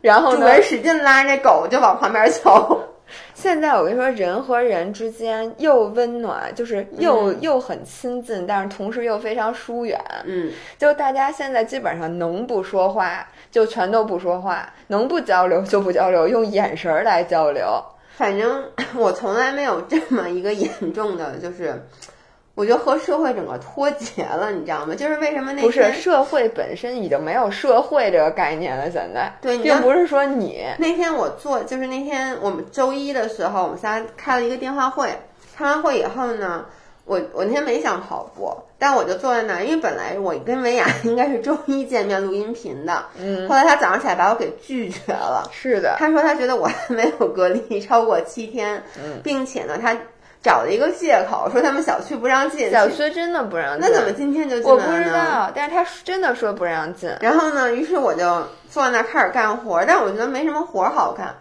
[0.00, 0.40] 然”后呢？
[0.40, 2.80] 主人使劲拉那狗就往旁边走。
[3.34, 10.00] 现在我跟你说，人和人之间又温暖，就是又、又很亲近，但是同时又非常疏远。
[10.24, 17.82] 嗯，就大家现在基本上能不说话就全都不说话，能不交流就不交流，用眼神儿来交流。
[18.16, 21.86] 反正我从来没有这么一个严重的，就是
[22.54, 24.94] 我觉得和社会整个脱节了，你知道吗？
[24.94, 35.08] 就是为什么那不是天社会本身已经没有社会这个概念了，现在对并不是说你那天我做，就是那天我们周一的时候，我们仨开了一个电话会。
[35.54, 36.64] 开完会以后呢，
[37.04, 45.48] 我我那天没想跑步，但我就坐在那儿，因为本来我跟维雅 应该是周一见面录音频的，嗯，后来他早上起来把我给拒绝了。
[45.52, 49.96] 是的，他说他觉得我还 没有隔离超过七天，嗯并且呢，他
[50.42, 52.68] 找了一个借口说他们小区不让进。
[52.72, 55.06] 小区真的不让进，那怎么今天就进我不来了呢？
[55.06, 57.08] 知道，但是他真的说不让进。
[57.20, 61.32] 然后呢，于是我就坐在那儿开始干活，但我觉得没什么活儿好干，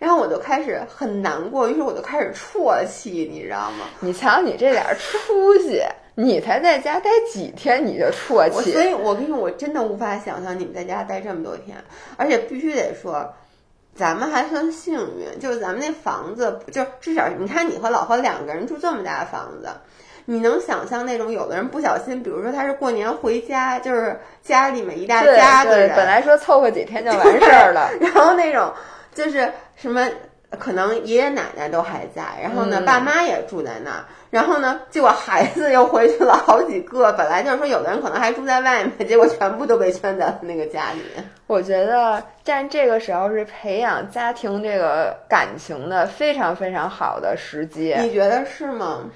[0.00, 3.86] 然后我就开始很难过，于是我就开始啜泣，你知道吗？
[4.00, 5.80] 你瞧你这点儿出息，
[6.20, 11.76] 你才在家待几天你就啜我泣所，以，我跟你说，我真的无法想象你们在家待这么多天，
[12.16, 13.32] 而且必须得说。
[13.94, 19.68] 咱们还算幸运，就是咱们那房子，就至少你看你和老婆两个人住这么大的房子，
[20.24, 28.72] 你能想象那种有的人不小心，比如说他是过年回家，就是家里面一大家子人，本来说凑合几天就完事儿了，然后那种
[29.12, 30.08] 就是什么，
[30.60, 37.12] 可能爷爷奶奶都还在，然后呢，嗯爸妈也住在那儿，然后呢，结果孩子又回去了好几个。
[37.16, 41.24] 本来就是说，有的人可能还住在外面， 结果全部都被圈在了那个家里面。
[41.46, 47.94] 我觉得，但这个时候是培养家庭这个感情的非常非常好的时机。
[48.00, 49.00] 你觉得是吗？
[49.04, 49.10] 嗯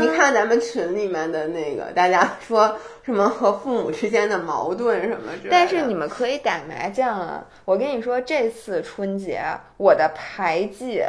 [0.00, 5.50] 你看咱们群里面的那个，大家说什么和父母之间的矛盾什么之类的。
[5.50, 7.44] 但是你们可以打麻将啊！
[7.64, 9.42] 我跟你说，这次春节
[9.78, 11.02] 我的牌技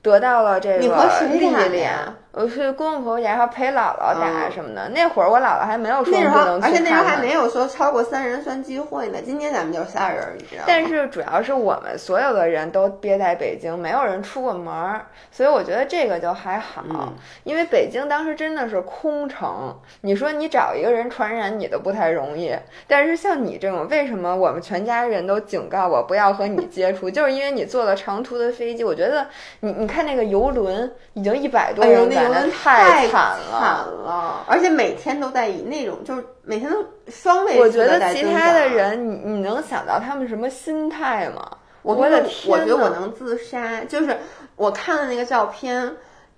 [0.00, 2.14] 得到了这你和个谁打的历练呀。
[2.34, 4.88] 我去公公婆婆家，然后陪姥姥打嗯什么的。
[4.88, 9.18] 那会儿我姥姥还没有说不能，去而且那时候还没有说超过三人算聚会呢。
[9.24, 10.64] 今天咱们就仨人，你知道吗？
[10.66, 16.82] 但是主要是我们所有的人都憋在北京，没有人出过门儿，所以我觉得这个就还好。
[16.90, 22.54] 嗯因为北京当时真的是空城，你说你找一个人传染你都不太容易。
[22.88, 27.08] 但是像你这种，为什么我们全家人都警告我不要和你接触？
[27.10, 28.82] 就是因为你坐了长途的飞机。
[28.82, 29.26] 我觉得
[29.60, 33.88] 你你看那个游轮已经一百多人赶，太惨了。
[34.04, 41.48] 了，而且每天都在以那种就是每天都双位数我觉得其他的，人，你你能想到他们什么心态吗？
[41.82, 44.16] 我我的跟你说我觉得我能自杀，就是
[44.56, 45.94] 我看了那个照片。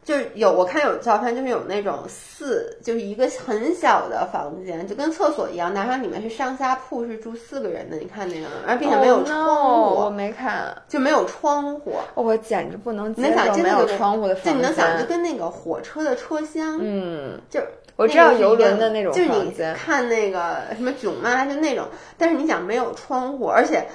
[0.06, 7.96] 就是有我看有照片，就是有那种四，就是一个很小的房间，就跟厕所一样，哪怕里面是上下铺，是住四个人的。
[7.96, 10.80] 你看那个，而并且没有 Oh 窗 no，户我没看。
[10.86, 11.96] 就没有窗户。
[12.14, 15.06] 我简直不能接你想受没有窗户的房就你能想，就。
[15.06, 17.60] 跟那个火车的车厢，嗯，就
[17.96, 19.74] 我知道游轮的那种就是你房间。
[19.74, 23.86] 看那个什么囧妈就那种，但是你想没有窗户，而且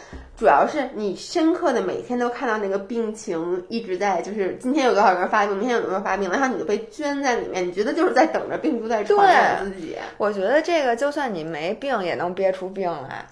[0.41, 9.95] 主要是你深刻的每天都看到那个病情一直在，就是今天有多少个人发病，明天有多少人发病，然后你就被圈在里面，你觉得就是在等着病毒在传染自己。
[10.17, 13.23] 我觉得这个就算你没病，也能憋出病来。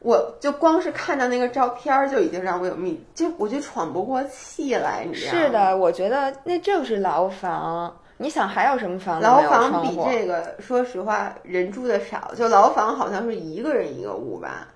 [0.00, 5.38] 我就光是看到那个照片儿就已经让我有密，就我就喘不过气来，你知道吗？
[5.38, 7.96] 是的，我觉得那就是牢房。
[8.18, 9.96] 你想还有什么房子牢房比？
[10.04, 12.30] 这个，说实话，人住的少。
[12.36, 14.68] 就牢房好像是一个人一个屋吧，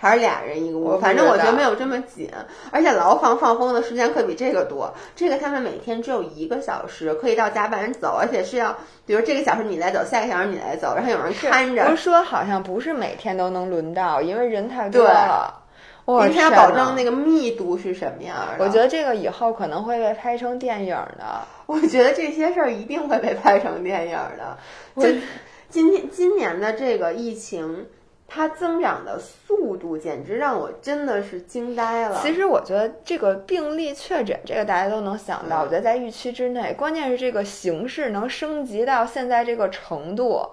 [0.00, 0.98] 还是俩人一个屋？
[0.98, 2.30] 反正我觉得没有这么紧。
[2.70, 4.94] 而且牢房放风的时间可比这个多。
[5.14, 12.02] 这个他们每天只有一个小时可以到甲板走，而且是要，比如这个小时你来走，下个小时你来走，然后有人看着不是。
[12.02, 15.58] 说好像不是每天都能轮到，因为人太多了。
[16.06, 18.64] 我今天要保证那个密度是什么样的？
[18.64, 21.46] 我觉得这个以后可能会被拍成电影的。
[21.66, 24.56] 我觉得这些事儿一定会被拍成电影的。
[24.96, 25.20] 就
[25.68, 27.86] 今天今年的这个疫情，
[28.32, 32.20] 它增长的速度简直让我真的是惊呆了。
[32.22, 36.72] 其实我觉得这个病例确诊，这个大家都能想到，嗯我觉得在预期之内。
[36.74, 40.48] 关键是这个形势能升级到现在这个程度。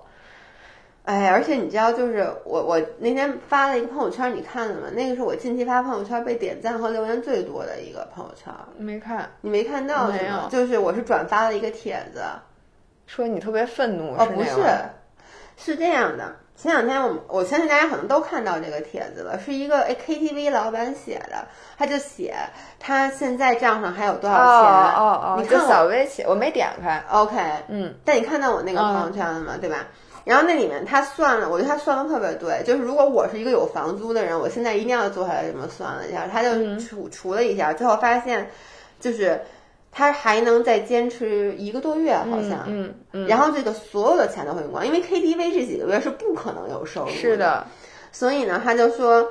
[1.04, 4.88] 哎，而且你知道，就是我我那天发了一个朋友圈，你看了吗？
[4.94, 10.42] 那个是我近期发朋友圈被点赞和留言最多的一个朋友圈，没看，你没看到是没吗？
[10.46, 12.24] 有就是我是转发了一个帖子，
[13.06, 14.50] 说你特别愤怒，哦，不是
[15.56, 16.36] 是这样的。
[16.60, 22.34] 前两天我们我相信大家可能都看到这个帖子了，是一个哎 KTV 老板写的，他就写
[22.80, 24.72] 他现在账上还有多少哦钱。
[25.00, 27.04] 哦哦，哦你看我小微写，我没点开。
[27.12, 27.36] OK，
[27.68, 29.54] 嗯，但你看到我那个朋友圈了吗？
[29.62, 29.86] 对吧？
[30.26, 38.50] 然后那里面他算了，我觉得他算的特别对，就是如果我是一个有房租的人，我现在一定要坐下来这么算了一下，他就嗯除除了一下，最后发现
[39.00, 39.40] 就是
[39.98, 42.66] 他还能再坚持一个多月，好像。
[42.68, 47.66] 嗯嗯，然后这个所有的钱都会用光，因为 KTV 这几个月是不可能有收入是的，
[48.12, 49.28] 所以呢，他就说，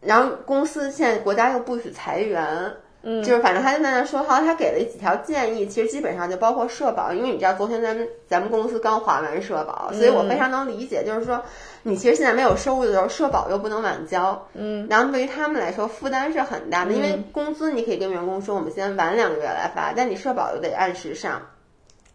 [0.00, 2.72] 然后公司现在国家又不许裁员，
[3.08, 11.40] 嗯，就是反正他就在那说，好像他给了几条建议，其实基本上就包括社保，因为你知道昨天咱们咱们公司刚还完社保，所以我非常能理解，就是说
[11.84, 21.40] 你其实现在没有收入的时候，社保又不能晚交，嗯，然后对于他们来说负担是很大的，因为工资你可以跟员工说我们先晚两个月来发，但你社保又得按时上，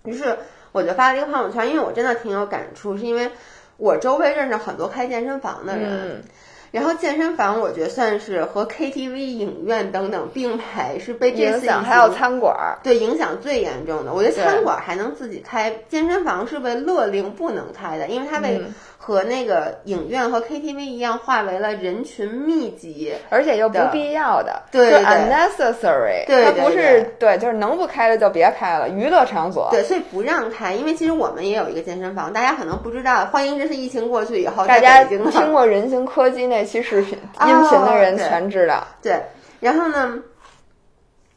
[0.04, 0.38] 于是
[0.74, 3.32] 我就发了一个朋友圈，因为我真的挺有感触，是因为
[3.78, 5.90] 我周围认识很多开健身房的人。
[5.90, 6.24] 嗯
[6.72, 12.56] 然后健身房，我觉得算是和 KTV、影院等等并排，是被这次影响还有餐馆。
[12.56, 14.14] 儿，对影响最严重的。
[14.14, 23.12] 我觉得餐馆还能自己开，健身房是被勒令不能开的，因为它被嗯和那个影院和 KTV 一样，化为了人群密集。
[23.32, 29.70] 而且又不必要的，对 unnecessary，对它不是对，就是能不开的就别开了，娱乐场所。
[29.72, 33.26] 对，所以不让开，因为其实我们也有一个健身房，大家可能不知道。
[33.26, 38.86] 欢迎，这次疫情过去以后，大家已经听过人形科技那期视频、 哦音频的人全知道。
[39.02, 39.20] 对，
[39.60, 40.20] 然后呢，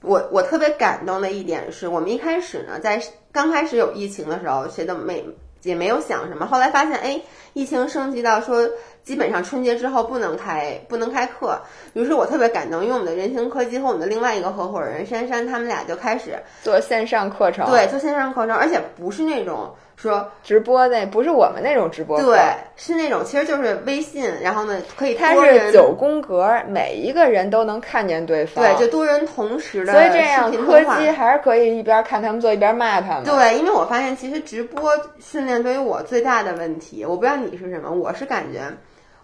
[0.03, 3.01] 我我特别感动的一点是，我们一开始呢，在
[3.33, 5.25] 刚开始有疫情的时候，谁都没
[5.65, 7.21] 也没有想什么，后来发现，哎，
[7.53, 8.69] 疫情升级到说，
[9.03, 11.59] 基本上春节之后不能开不能开课，
[11.95, 22.39] 于是我特别感动，因为我们的人形科技和我们的另外一个合伙人珊珊，他们俩就开始做线上课程，对做线上课程，而且不是那种说直播那不是我们那种直播，对，
[22.77, 28.65] 是那种其实就是微信，然后呢可以它是九宫格，每一个人都能看见对方。
[28.65, 33.25] 对，就多人同时的所以这样科技还是可以一边看他们做一边骂他们。
[33.25, 34.91] 对，因为我发现其实直播
[35.21, 38.61] 训练对于我最大的问题，我不知道你是什么，我是感觉。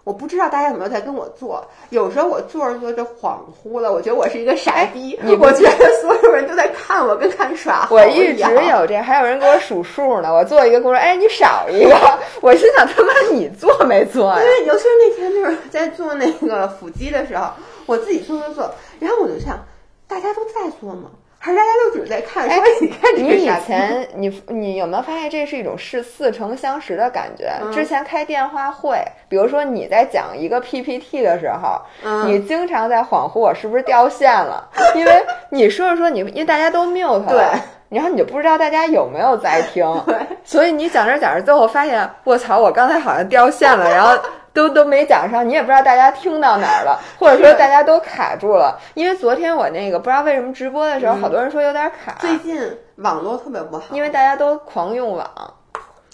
[0.03, 10.33] 我不知道大家有没有在跟我做，有时候我做着做着恍惚了，我觉得我是一个傻逼，我觉得所有人都在看我，跟看耍猴我一直有这，还有人给我数数呢。
[10.33, 11.95] 我做一个跟我说，哎，你少一个。
[12.41, 14.45] 我心想，他妈你做没做呀因？
[14.45, 17.51] 为尤其是那天就是在做那个腹肌的时候，
[17.85, 19.63] 我自己做做做，然后我就想，
[20.07, 21.11] 大家都在做吗？
[21.43, 22.47] 还是大家都只是在看？
[22.47, 27.51] 说你看这你以前你你有没有发现这是一种是似曾相识的感觉？
[27.59, 35.11] 嗯之前开电话会，比如说你在讲一个 PPT 的时候，嗯你经常在恍惚我是不是掉线了，因为
[35.49, 37.43] 你说着说你，因为大家都 mute 了，对，
[37.91, 39.85] 然后你就不知道大家有没有在听，
[40.43, 44.17] 所以你讲着讲着，最后发现卧槽，我刚才好像掉线了，然后。
[44.53, 48.77] 都都没讲上，你也不知道大家听到哪儿了， 或者说大家都卡住了。
[48.95, 52.59] 因为昨天我那个不知道为什么直播的时候，好多人说有点卡，最近
[52.97, 55.25] 网络特别不好，因为大家都狂用网，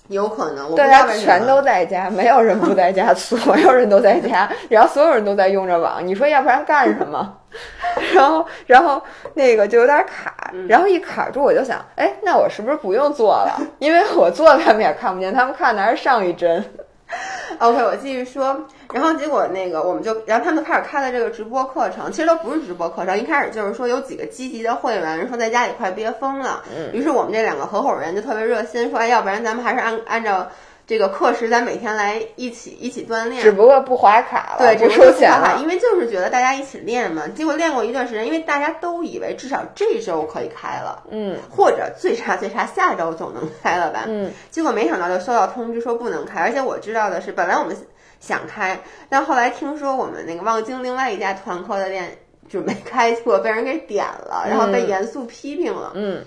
[0.08, 7.34] 有可能，大家全都在家，没有人不在家， 所有人都在家，然后所有人都在用着网，你说要不然干什么？
[8.14, 9.02] 然后，然后
[9.34, 13.60] 那个就有点卡，嗯然后一卡住，我就想，哎，那我是不是不用做了？
[13.80, 16.64] 因为我做他们也看不见，他们看的还是上一帧。
[17.60, 26.94] OK，我继续说，然后结果那个我们就，然后他们就开始开了这个直播课程，其实都不是直播课程，一开始就是说有几个积极的会员说在家里快憋疯了，嗯。
[26.94, 30.48] 于是我们这两个合伙人就特别热心，说哎，要不然咱们还是按按照
[30.88, 33.52] 这个课时，咱每天来一起一起锻炼只。
[33.52, 35.60] 不过不划卡了，对，不只不过收钱不划了。
[35.62, 37.28] 因为就是觉得大家一起练嘛。
[37.28, 44.06] 结果练过一段时间，因为大家都以为至少这周可以开了，嗯或者最差最差下周总能开了吧。
[44.08, 47.76] 嗯，结果没想到就收到通知说不能开，而且我知道的是，本来我们
[48.22, 48.80] 想开，
[49.10, 52.18] 但后来听说我们那个望京另外一家团课的店
[52.48, 55.92] 准备开，结果被人给点了，然后被严肃批评了。
[55.96, 56.24] 嗯，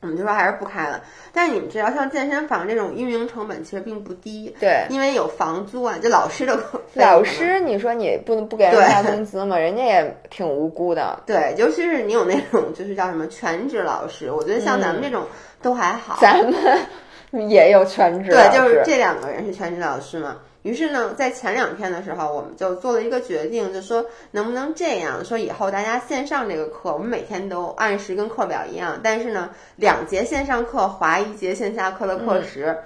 [0.00, 1.02] 我们就说还是不开了。
[1.32, 4.86] 但是你们知道，像健身房这种运营成本其实并不低，对。
[4.90, 9.58] 因为有房租啊，就老师的工资老师，你说你不能不给人对发工资吗？
[9.58, 11.20] 人家也挺无辜的。
[11.26, 15.24] 对，尤其是你有那种就是叫什么全职老师，我觉得像咱们这种
[15.60, 16.18] 都还好。
[16.20, 20.36] 咱们也有全职老对，就是这两个人是全职老师嘛。
[20.62, 32.76] 于是呢，在前两天的时候，我们就做了一个决定，就说能不能这样说，以后大家线上这个课，我们每天都按时跟课表一样，但是呢，两节线上课划一节线下课的课时。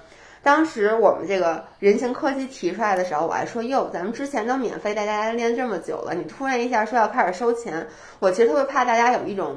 [0.45, 7.87] 当时我们这个人形科技提出来的时候，我还说哟，咱们之前都免费带大家练这么久了，你突然一下说要开始收钱，
[8.19, 9.57] 我其实特别怕大家有一种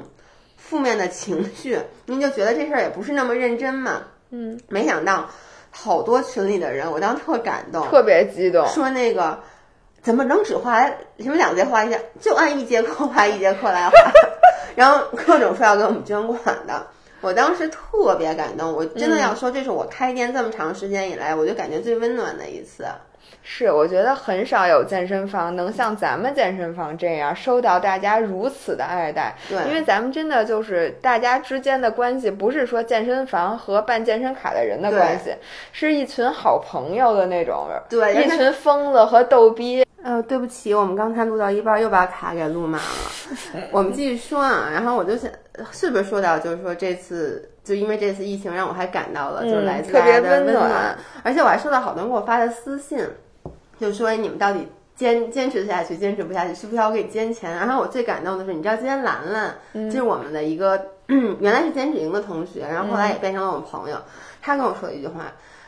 [0.56, 4.02] 负面的情绪，您就觉得这事儿也不是那么认真嘛。
[4.30, 5.28] 嗯，没想到
[5.78, 8.66] 好多群里的人，我当时特感动，特别激动。
[8.68, 9.38] 说那个
[10.02, 10.82] 怎么能只画
[11.18, 13.92] 什么两节画一节，就按一节课画一节课来画，
[14.74, 16.86] 然后各种说要给我们捐款的。
[17.20, 22.86] 我当时特别感动，我真的要说，这是我开店这么长时间以来，我就感觉最温暖的一次。
[23.42, 29.36] 是，我觉得很少有健身房能像咱们健身房这样收到大家如此的爱戴。
[29.48, 35.32] 对，因为咱们真的就是大家之间的关系，不是说健身房和办健身卡的人的关系，
[35.70, 39.86] 是一群好朋友的那种，对，一群疯子和逗逼。
[40.02, 43.62] 呃，对不起，我们刚才录到一半又把卡给录满了。
[43.72, 45.28] 我们继续说啊，然后我就想，
[45.72, 53.04] 是不是说到就是说这次就因为这次疫情让我还感到了就是来自大家的温暖，而且我还收到好多人给我发的私信，
[53.80, 57.50] 就说哎你们到底坚坚持下去，坚持不下去，需不需要我给你捐钱？
[57.50, 59.52] 然后我最感动的是，你知道今天兰兰
[59.90, 60.80] 就是我们的一个、
[61.40, 63.96] 原来是兼职营的同学，然后后来也变成了我们朋友，
[64.40, 65.24] 他跟我说了一句话。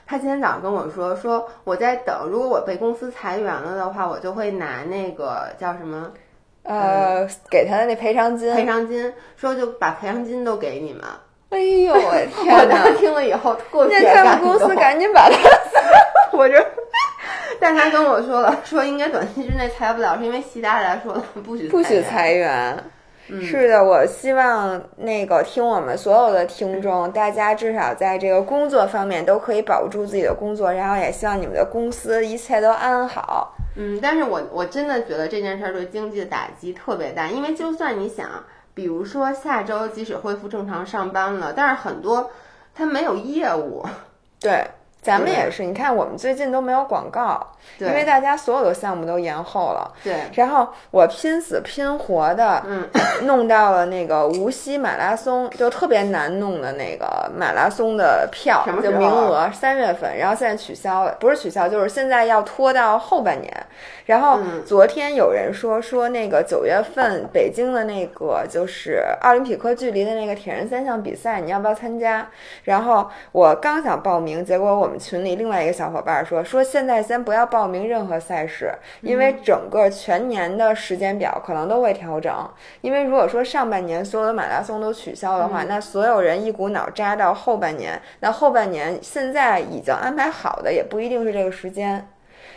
[0.06, 6.10] 他今天早上跟我说，说我在等，如果我被公司裁员了的话，我就会拿那个叫什么
[6.62, 11.02] 呃，给他的那赔偿金，赔偿金，说就把赔偿金都给你们。
[11.50, 12.84] 哎呦我 我天哪！
[12.84, 15.36] 当时听了以后特别那他感公司赶紧把他，
[16.36, 16.54] 我这
[17.60, 22.02] 但他跟我说了，说应该短期之内裁不了，是因为习大大说了不许不许。
[22.02, 22.76] 裁员。
[23.30, 33.54] 嗯是的，我希望那个听我们所有的听众，大家至少在这个工作方面都可以保住自己的工作，然后也希望你们的公司一切都安好。
[33.76, 38.26] 嗯，但是我我真的觉得这件事儿对经济的打击特别大，因为就算你想，
[38.78, 42.30] 比如说下周即使恢复正常上班了，但是很多
[42.72, 43.84] 他没有业务，
[44.38, 44.64] 对，
[45.02, 47.44] 咱们也是，你看我们最近都没有广告，
[47.80, 49.92] 因为大家所有的项目都延后了。
[50.04, 52.88] 对，然后我拼死拼活的嗯，
[53.26, 63.52] 弄到了那个无锡马拉松，就特别难弄的那个马拉松的票就名额三月份，然后现在取消了，不是取消，就是现在要拖到后半年。
[64.06, 72.28] 然后嗯昨天有人说说那个九月份北京的那个就是奥林匹克距离的那个铁人三项比赛，你要不要参加？
[72.64, 82.32] 然后我刚想报名，结果我们群里另外一个小伙伴说说现在先不要报名任何赛事，因为整个全年的时间表可能都会调整。
[82.80, 92.08] 因为如果说上半年所有的马拉松都取消的话，那所有人一股脑扎到后半年，那后半年现在已经安排好的也不一定是这个时间。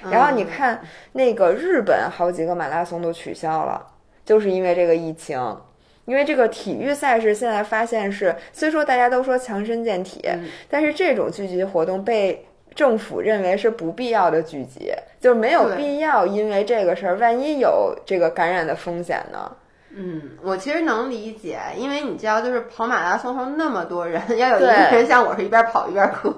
[0.10, 0.82] 然后你看
[1.12, 3.86] 那个日本好几个马拉松都取消了，
[4.26, 5.58] 就是因为这个疫情。
[6.06, 10.28] 因为这个体育赛事现在发现是，虽说大家都说强身健体，
[10.68, 12.44] 但是这种聚集活动被
[12.74, 19.56] 政府认为是不必要的聚集，就是没有必要因为这个事儿，万一有这个感染的风险呢？
[19.96, 26.34] 嗯，我其实能理解，因为你知道，就是跑马拉松时候那么多人，要有一个人像我是一边跑一边喝，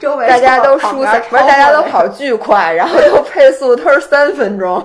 [0.00, 4.84] 周围大家都跑输三，不是大家都跑巨快，然后都 配速都是三分钟，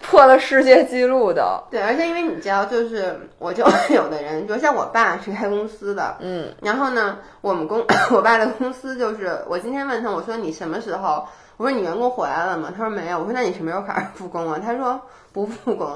[0.00, 1.62] 破了世界纪录的。
[1.70, 11.24] 对，而且因为你知道，就是我就有的人，比如像我爸是开公司的，嗯，然后呢，我们公 我爸的公司就是，我今天问他，我说你什么时候？
[11.58, 12.72] 我说你员工回来了吗？
[12.76, 13.18] 他说没有。
[13.18, 14.58] 我说那你什么时候开始复工啊？
[14.60, 15.00] 他说
[15.32, 15.86] 不复工，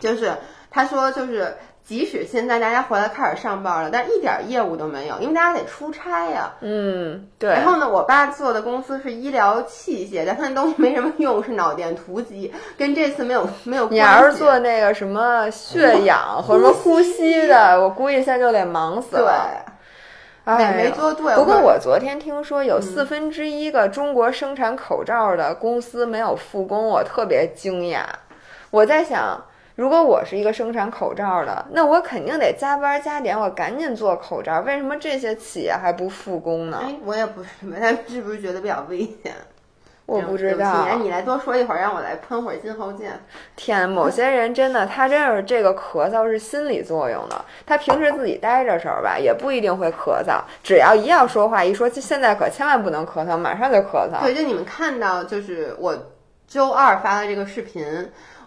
[0.00, 0.32] 就是
[0.70, 1.54] 他说就是。
[1.86, 7.50] 即使现在大家回来开始上班了，但一点业务都没有，因为大家得出差呀、嗯，对。
[7.50, 13.94] 然后呢，我爸做的公司是医疗器械，但他都 没什么用，是脑电图机，跟这次没有没有关系。
[13.96, 19.50] 你要是做那个什么血氧 或者什么呼吸的，我估计现在就得忙死，了。
[20.46, 21.34] 对哎呀没做对。
[21.34, 28.04] 不过我昨天听说有四分之一个中国生产口罩的公司没有复工，我特别惊讶。
[28.70, 29.44] 我在想，
[29.76, 34.60] 如果我是一个生产口罩的，那我肯定得加班加点，我赶紧做口罩。
[34.60, 36.80] 为什么这些企业还不复工呢？
[36.82, 39.34] 哎，我也不是什么，他们是不是觉得比较危险？
[40.06, 40.96] 我不知道哎，。
[40.96, 43.18] 你来多说一会儿，让我来喷会儿金喉剑。
[43.56, 47.44] 天，某些人真的，他真是这个咳嗽是心理作用的。
[47.66, 54.20] 他平时自己待着时候吧，也不一定会咳嗽，只要一要说话，一说现在可千万不能咳嗽，马上就咳嗽。
[54.20, 55.96] 对，就你们看到，就是我
[56.46, 57.82] 周二发的这个视频，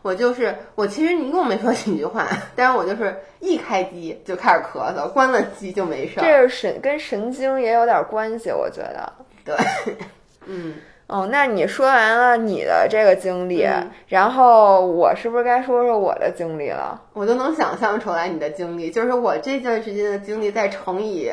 [0.08, 6.24] 我就是我其实一共没说几句话，但是我就是一开机就开始咳嗽，关了机就没事儿。
[6.24, 9.12] 这是神跟神经也有点关系，我觉得。
[9.44, 9.56] 对，
[10.48, 10.76] 嗯，
[11.08, 17.02] 哦，那你说完了你的这个经历，嗯然后我是不是该说说我的经历了？
[17.12, 21.30] 我都能想象出来你的经历，就是我这段时间的经历再乘以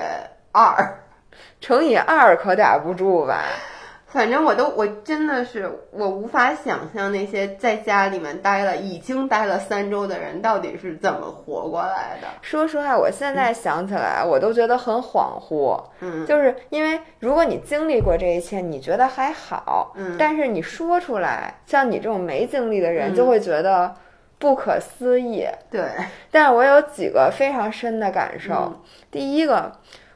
[0.50, 0.98] 二。
[1.60, 3.44] 乘以二可打不住吧？
[4.14, 12.28] 反正我都，我真的是，我无法想象那些在家里面待了已经待了三周的人到底是怎么活过来的。
[12.40, 15.82] 说实话，我现在想起来，我都觉得很恍惚。
[15.98, 23.92] 嗯，就是因为如果你经历过这一切，你觉得还好，嗯但是你说出来，像你这种没经历的人嗯就会觉得
[24.38, 25.44] 不可思议。
[25.68, 25.82] 对，
[26.30, 28.54] 但是我有几个非常深的感受。
[28.54, 29.72] 嗯第一个，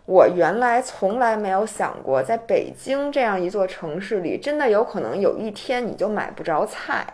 [0.09, 7.07] 我原来从来没有想过，在北京这样一座城市里，真的有可能有一天你就买不着菜。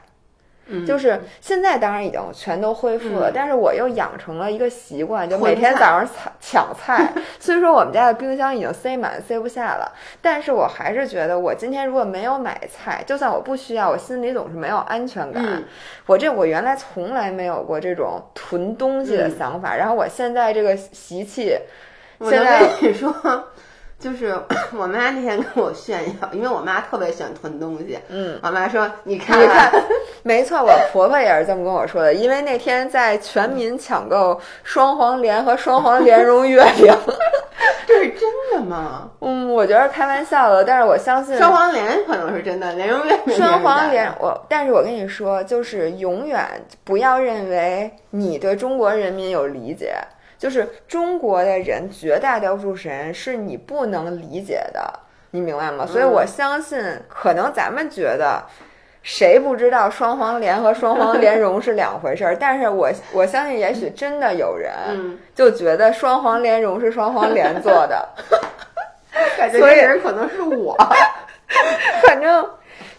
[0.66, 7.12] 嗯就是现在当然已经全都恢复了，嗯但是我又养成了一个习惯，就每天早上抢抢菜。
[7.38, 9.92] 虽说我们家的冰箱已经塞满塞不下了，
[10.22, 15.44] 但是我还是觉得我今天如果没有买菜，就算我不需要，我心里总是没有安全感。
[15.44, 15.64] 嗯
[16.06, 21.58] 我这我原来从来没有过这种囤东西的嗯想法，然后我现在这个习气，
[22.24, 23.14] 我能现在跟你说，
[23.98, 24.34] 就是
[24.76, 27.98] 我妈那天跟我炫耀，因为我妈特别喜欢囤东西。
[28.08, 28.38] 嗯。
[28.42, 29.72] 我妈说：“你看，你看，
[30.22, 32.14] 没错，我婆婆也是这么跟我说的。
[32.14, 36.92] 因为那天在全民抢购双黄连和双黄莲蓉月饼，
[37.86, 39.10] 这是真的吗？
[39.20, 46.44] 嗯，我觉得开玩笑的，但是我相信双黄连可能是真的，莲蓉月饼双黄假的连，我但是我跟你说，就是永远
[46.84, 49.94] 不要认为你对中国人民有理解，
[50.44, 54.92] 就是中国的人绝大多数人是你不能理解的，
[55.30, 55.86] 你明白吗？
[55.86, 56.78] 所以嗯我相信，
[57.08, 58.42] 可能咱们觉得。
[59.02, 62.36] 谁不知道双黄连和双黄连蓉是两回事儿？
[62.38, 68.08] 但是我 我相信，也许真的有人嗯，就觉得双黄连蓉是双黄连做的，
[69.36, 70.74] 感觉所以这人可能是我。
[72.06, 72.48] 反正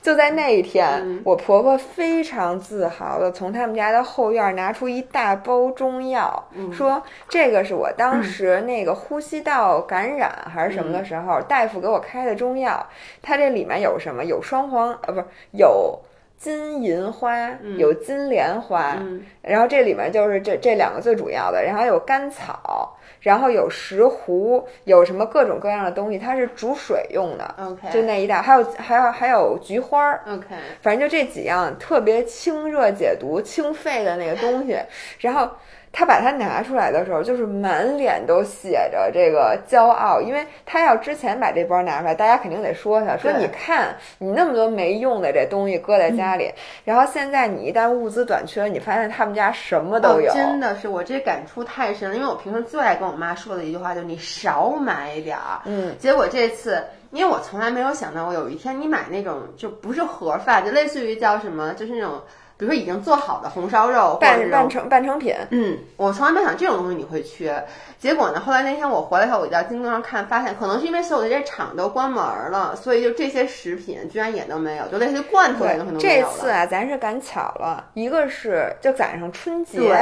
[0.05, 12.87] 就在那一天，嗯我婆婆非常自豪的从他们家的后院拿出一大包中药，嗯说这个是我当时那个呼吸道感染还是什么的时候，大夫给我开的中药。
[13.23, 14.23] 它这里面有什么？
[14.23, 15.99] 有双黄呃，不是有。
[16.37, 22.93] 金银花有金莲花，嗯然后这里面就是这这两个最主要的，然后有甘草，
[23.25, 27.55] 然后有石斛，有什么各种各样的东西，它是煮水用的。
[27.59, 30.45] OK 就那一袋，还有还有还有菊花儿，OK，
[30.79, 34.77] 反正就这几样特别清热解毒、清肺的那个东西。
[35.17, 35.49] 然后
[35.97, 46.51] 他把它拿出来的时候，就是满脸都写着这个骄傲，因为他要之前把这包拿出来，大家肯定得说他，说你看你那么多没用的这东西搁在家里，
[46.83, 55.61] 然后现在你一旦物资短缺，你发现他们家什么都有，哦、真的是我这感触太深了，因为我平时最爱跟我妈说的一句话就是你少买点儿。
[55.63, 62.19] 嗯，结果这次，因为我从来没有想到，我有一天你买那种就不是盒饭，就类似于叫什么，就是那种，
[62.57, 65.35] 比如说已经做好的红烧肉，或者半半成半成品。
[65.49, 67.63] 嗯，我从来没想这种东西你会缺。
[67.97, 76.33] 结果呢，后来那天我回来以后，我就在京东上看，发现可能是因为所有的这些厂都关门了，所以就这些食品居然也都没有，就类似于罐头这些东西都没这有了。
[76.33, 79.97] 次啊，咱是赶巧了，一个是就赶上春节对，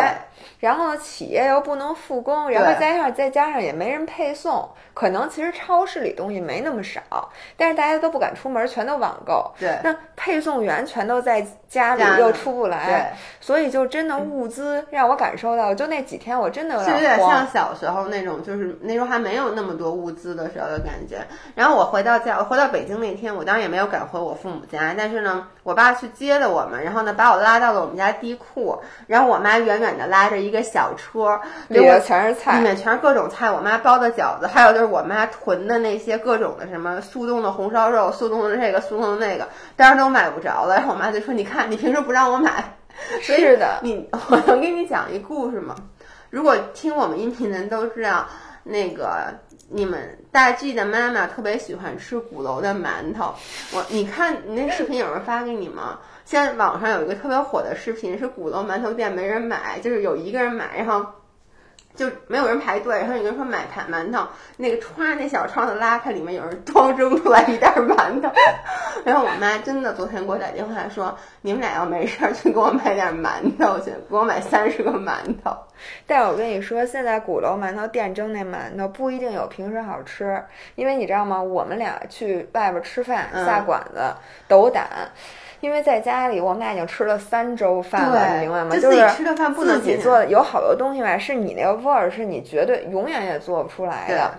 [0.60, 7.02] 然后呢，企业又不能复工，然后再加上再加上也没人配送，可能其实超市里东西没那么少，
[7.56, 9.50] 但是大家都不敢出门，全都网购。
[9.58, 17.48] 对那配送员全都在家里又出不来，，所以就真的物资让我感受到，就那几天我真的有是有点像。
[17.54, 21.18] 小时候那种，就是那时候还没有那么多物资的时候的感觉。
[21.54, 40.76] 然后我回到家，我回到北京那天，我当然也没有赶回我父母家，但是呢，我爸去接的我们，然后呢把我拉到了我们家地库，然后我妈远远的拉着一个小车，里面全是菜里，面全是各种菜，我妈包的饺子，还有就是我妈囤的那些各种的什么速冻的红烧肉、速冻的这个、速冻的那个，当然都买不着了。
[40.76, 42.78] 然后我妈就说：“你看，你平时不让我买，
[43.22, 45.76] 所以是的，你我能给你讲一故事吗？
[46.30, 48.28] 如果听我们音频的人都知道，
[48.64, 49.34] 那个
[49.70, 53.34] 你们大 G 的妈妈特别喜欢吃鼓楼的馒头。
[53.74, 56.00] 我你看你那视频有人发给你吗？
[56.26, 61.06] 现在网上有一个特别火的视频，是鼓楼馒头店没人买，就是有一个人买，然后。
[61.96, 64.28] 就没有人排队，然后有人说买盘馒头，
[64.58, 68.30] 那个歘那小窗子拉开，里面有人咣扔出来一袋馒头，
[69.06, 75.14] 然后我妈真的昨天给我打电话说，你们俩要没事儿去给我买点馒头去，给我买三十个馒
[75.44, 75.56] 头。
[76.08, 80.44] 但是我跟你说，现在鼓楼馒头店蒸那馒头不一定有平时好吃，
[80.76, 81.42] 因为你知道吗？
[81.42, 84.16] 我们俩去外边吃饭嗯下馆子
[84.48, 84.88] 斗胆。
[85.64, 88.76] 因为在家里，我们俩已经吃了三周饭了，你明白吗？
[88.76, 94.32] 就自己是吃的饭不能自己做的，有好多东西吧，是你那个味儿，是你绝对永远也做不出来的。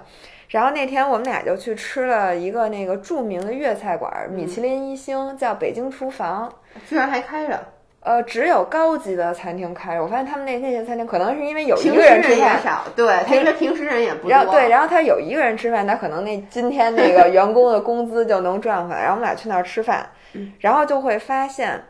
[0.48, 6.52] 然后那天我们俩就去吃了一个那个著名的粤菜馆，米其林一星，叫北京厨房。
[6.86, 7.58] 居然还开着，
[8.04, 10.02] 呃，只有高级的餐厅开着。
[10.02, 14.30] 我发现他们那那些餐厅可能是因为有一个时人吃饭，少，对，他因为平时人也不多。
[14.30, 19.00] 然后对，然后他有一个人吃饭，他可能那今天那个 员工的工资就能赚回来。
[19.00, 21.82] 然后我们俩去那儿吃饭，嗯然后就会发现，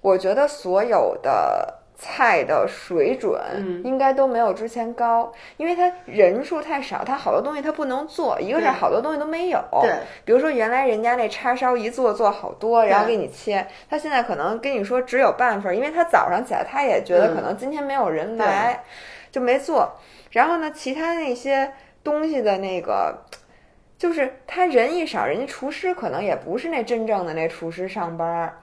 [0.00, 9.62] 我觉得所有的菜的水准嗯应该都没有之前高，因为它人数太少，它好多东西它不能做，一个是好多东西都没有。
[9.82, 9.92] 对，
[10.24, 18.82] 比如说原来人家那叉烧一做做好多，然后给你切，他现在可能跟你说只有半份儿，因为他早上起来他也觉得嗯可能今天没有人来，
[19.30, 19.92] 就没做。
[20.30, 21.70] 然后呢，其他那些
[22.02, 23.24] 东西的那个。
[24.00, 28.58] 就是他人一少，人家厨师可能也不是那真正的那厨师上班儿，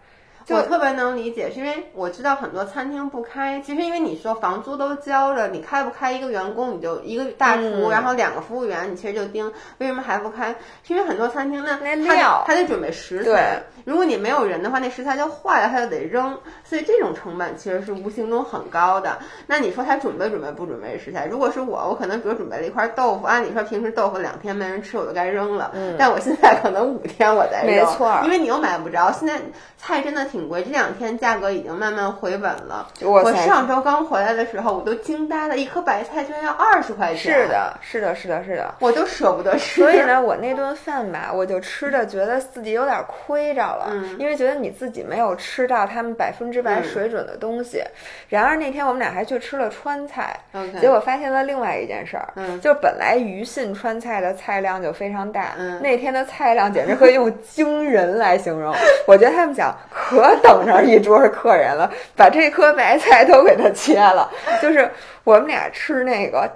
[0.56, 10.56] 我特别能理解，是因为我知道很多餐厅不开，其实因为你说房租都交了，你开不开一个员工你就一个大厨，嗯然后两个服务员，你其实就盯，为什么还不开？
[10.84, 19.18] 是因为很多餐厅呢，那他料他得准备食材，如果你没有人的话，那食材就坏了，他就得扔，所以这种成本其实是无形中很高的。
[19.48, 21.26] 那你说他准备准备不准备食材？
[21.26, 29.40] 如果是我，我可能比如准备了一块豆腐，按理说平时豆腐两天没人吃，我就该扔了，嗯但我现在可能五天我再扔，没错因为你又买不着，现在
[29.78, 32.88] 菜真的挺贵，这两天价格已经慢慢回稳了。
[33.02, 37.18] 我上周刚回来的时候，我都惊呆了，一颗白菜居然要二十块钱。
[37.18, 38.76] 是，的，是的，是的，是的。
[38.80, 39.82] 我都舍不得吃。
[39.82, 47.82] 所以呢，我那顿饭吧，我就吃的觉得自己有点亏着了，嗯因为觉得你自己没有吃到他们百分之百嗯水准的东西。
[48.28, 50.38] 然而那天我们俩还去吃了川菜
[50.82, 58.74] 结果发现了另外一件事儿，嗯就是本来鱼信川菜的菜量就非常大，嗯那天的菜量简直可以用 惊人来形容。
[59.08, 64.30] 我觉得他们讲可等着一桌客人了，把这颗白菜都给他切了。
[64.62, 64.90] 就是
[65.24, 66.50] 我们俩吃那个。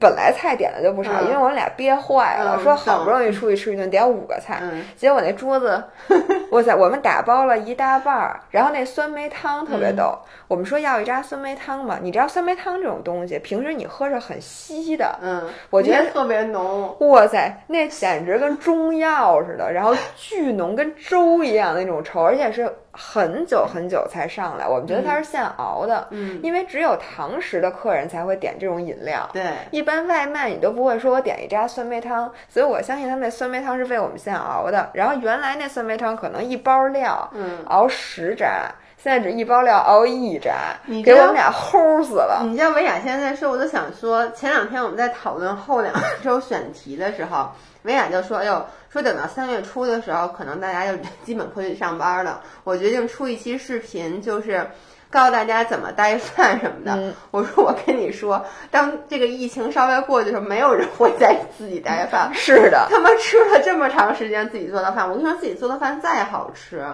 [0.00, 5.82] 本来菜点的就不少，嗯因为我们俩憋坏了，嗯说好不容易出去吃一顿，点五个菜，嗯结果那桌子，
[6.50, 10.18] 哇塞，我们打包了一大半儿，然后那酸梅汤特别逗。
[10.48, 16.94] 我们说要一扎酸梅汤嘛，你知道酸梅汤这种东西，平时你喝着很稀的，嗯，我觉得特别浓。
[16.98, 24.66] 哇塞，那简直跟中药似的，然后巨浓，跟粥一样那种稠，而且是很久很久才上来。
[24.66, 29.28] 我们觉得它是现熬的，嗯，因为只有堂食的客人才会点这种饮料。
[29.32, 34.90] 对，一般外卖你都不会说我点一扎酸梅汤，所以我相信他们那酸梅汤是为我们现熬的。
[34.94, 37.58] 然后原来那酸梅汤可能一包料嗯。
[37.66, 40.54] 熬十扎，现在只一包料熬一扎
[40.86, 42.42] 你，给我们俩齁死了。
[42.44, 45.92] 你知道维亚现在说，我都想说，前两天我们在讨论后两
[46.22, 47.50] 周选题的时候，
[47.86, 52.42] 维亚就说：“哎呦，说等到三月初的时候，可能大家就 基本可以上班了。
[52.64, 54.68] 我决定出一期视频，就是
[55.10, 56.92] 告诉大家怎么带饭什么的。
[56.96, 62.30] 嗯 我说：“我跟你说，当这个疫情稍微过去的时候，没有人会再自己带饭。
[62.34, 66.84] 是的，他妈吃了这么长时间自己做的饭，我跟你说，自己做的饭再好吃，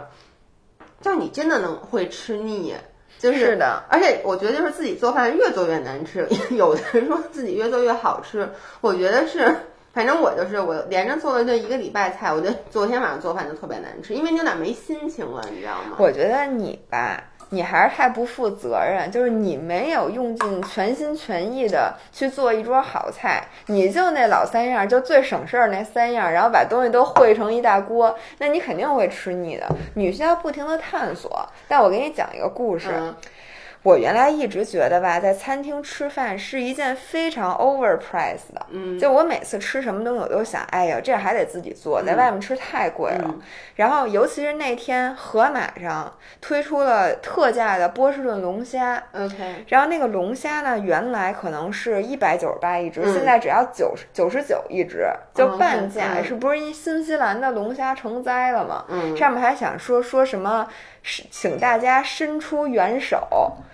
[1.01, 2.75] 就你真的能会吃腻。
[3.19, 8.49] 就是是的，而且我觉得就是自己做饭越做越难吃， 有的人说自己越做越好吃，
[8.81, 9.55] 我觉得是，
[9.93, 15.97] 反正我就是我连着做了这一个礼拜菜，我觉得昨天晚上做饭就特别难吃，因为你有点没心情了，你知道吗？
[15.99, 29.67] 我觉得你吧，你还是太不负责任，就是你没有用尽全心全意的去做一桌好菜，你就那老三样，就最省事儿那三样，然后把东西都烩成一大锅，那你肯定会吃腻的。
[29.95, 31.47] 你需要不停的探索。
[31.69, 33.15] 但我给你讲一个故事，嗯
[33.83, 38.67] 我原来一直觉得吧，在餐厅吃饭是一件非常 overpriced 的。
[38.71, 43.25] 嗯，就我每次吃什么东西，我都想，哎呀，这还得自己做，在外面吃太贵了。
[43.25, 43.41] 嗯
[43.75, 56.19] 然后，尤其是那天盒马上推出了特价的波士顿龙虾，OK，然后那个龙虾呢，原来可能是一百九十八一只，嗯现在只要九十九十九一只，就哦半价。
[56.19, 58.85] 嗯是不是因新西兰的龙虾成灾了嘛？
[58.89, 60.69] 嗯，上面还想说说什么，
[61.03, 63.27] 是请大家伸出援手，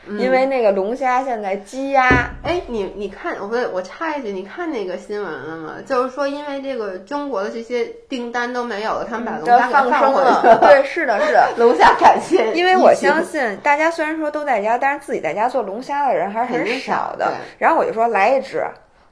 [0.08, 2.30] 嗯因为那个龙虾现在积压。
[2.42, 5.74] 哎，你你看，我不我插一句，你看那个新闻了吗？
[5.84, 10.58] 就是说，因为这个中国的这些订单都没有了，他们把龙虾给放生了。
[10.60, 17.32] 对，是的，是的， 龙虾感谢，因为我相信大家虽然说都在家，但是自己在家做龙虾的人还是很少的。
[17.58, 18.64] 然后我就说来一只，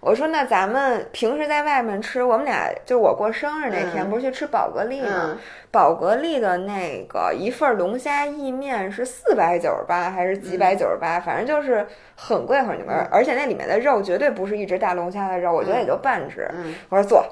[0.06, 5.08] 我说那咱们平时在外面吃，我们俩就我过生日那天、嗯不是去吃宝格丽吗？
[5.10, 5.38] 嗯
[5.72, 11.84] 宝格丽的那个一份龙虾意面是四百九十八还是几百九十八，反正就是
[12.14, 16.48] 很贵很贵，嗯而且那里面的肉绝对不是一只大龙虾的肉，我觉得也就半只。
[16.54, 17.26] 嗯我说做，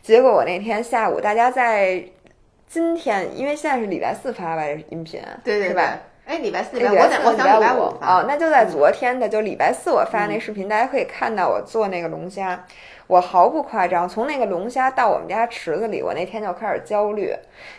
[0.00, 2.02] 结果我那天下午大家在
[2.66, 5.98] 今天，因为现在是礼拜四发吧音频，对对是吧？
[6.26, 6.34] 对？
[6.34, 8.18] 哎，礼拜四，礼我想拜四、我想礼拜五五发。
[8.18, 10.30] 哦，那就在昨天的，就礼拜四我发嗯。
[10.30, 12.64] 那视频，大家可以看到我做那个龙虾，
[13.06, 17.32] 我毫不夸张，从那个龙虾到我们家池子里，我那天就开始焦虑，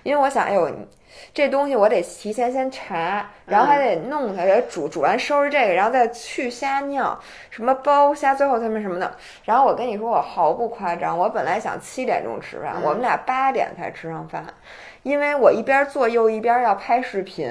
[0.04, 0.72] 因为我想，哎呦，
[1.34, 7.20] 这东西我得提前先查，然后还得弄它，得煮，煮完收拾这个，然后再去虾尿，
[7.50, 9.12] 什么包虾，最后他们什么的。
[9.44, 12.84] 然后我跟你说，我毫不夸张，我本来想七点钟吃饭，嗯。
[12.84, 14.46] 我们俩八点才吃上饭，
[15.08, 17.50] 因为我一边做又一边要拍视频。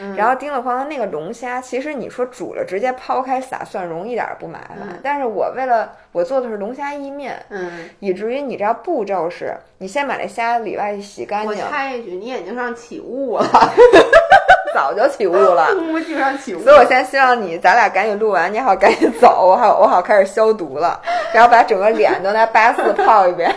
[0.00, 13.44] 嗯然后叮了哐当那个龙虾，其实你说煮了直接抛开撒蒜蓉一点儿不麻烦，嗯但是我为了我做的是龙虾意面，嗯，以至于你知道步骤是，你先把这虾里外洗干净我净，插一句，你眼睛上起雾了，
[14.74, 15.68] 早就起雾了。
[15.92, 16.60] 乌睛上起雾。
[16.62, 20.98] 所以我现在希望你，咱俩赶紧录完，你好赶紧走， 我好我好开始消毒了，
[21.34, 23.54] 然后把整个脸都拿八四泡一遍。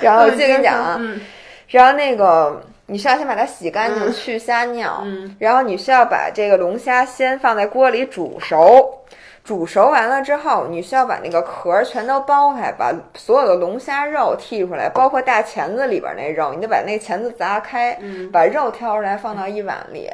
[0.00, 1.20] 然后我接着跟你讲啊，嗯
[1.68, 9.00] 然后那个你需要先把它洗干净，嗯去虾尿，嗯然后你需要把这个龙虾先放在锅里煮熟。
[9.42, 20.10] 煮熟完了之后，你需要把那个壳儿全都剥开，把所有的龙虾肉剔出来，包括大钳子里边那肉，你得把那钳子砸开，嗯把肉挑出来放到一碗里。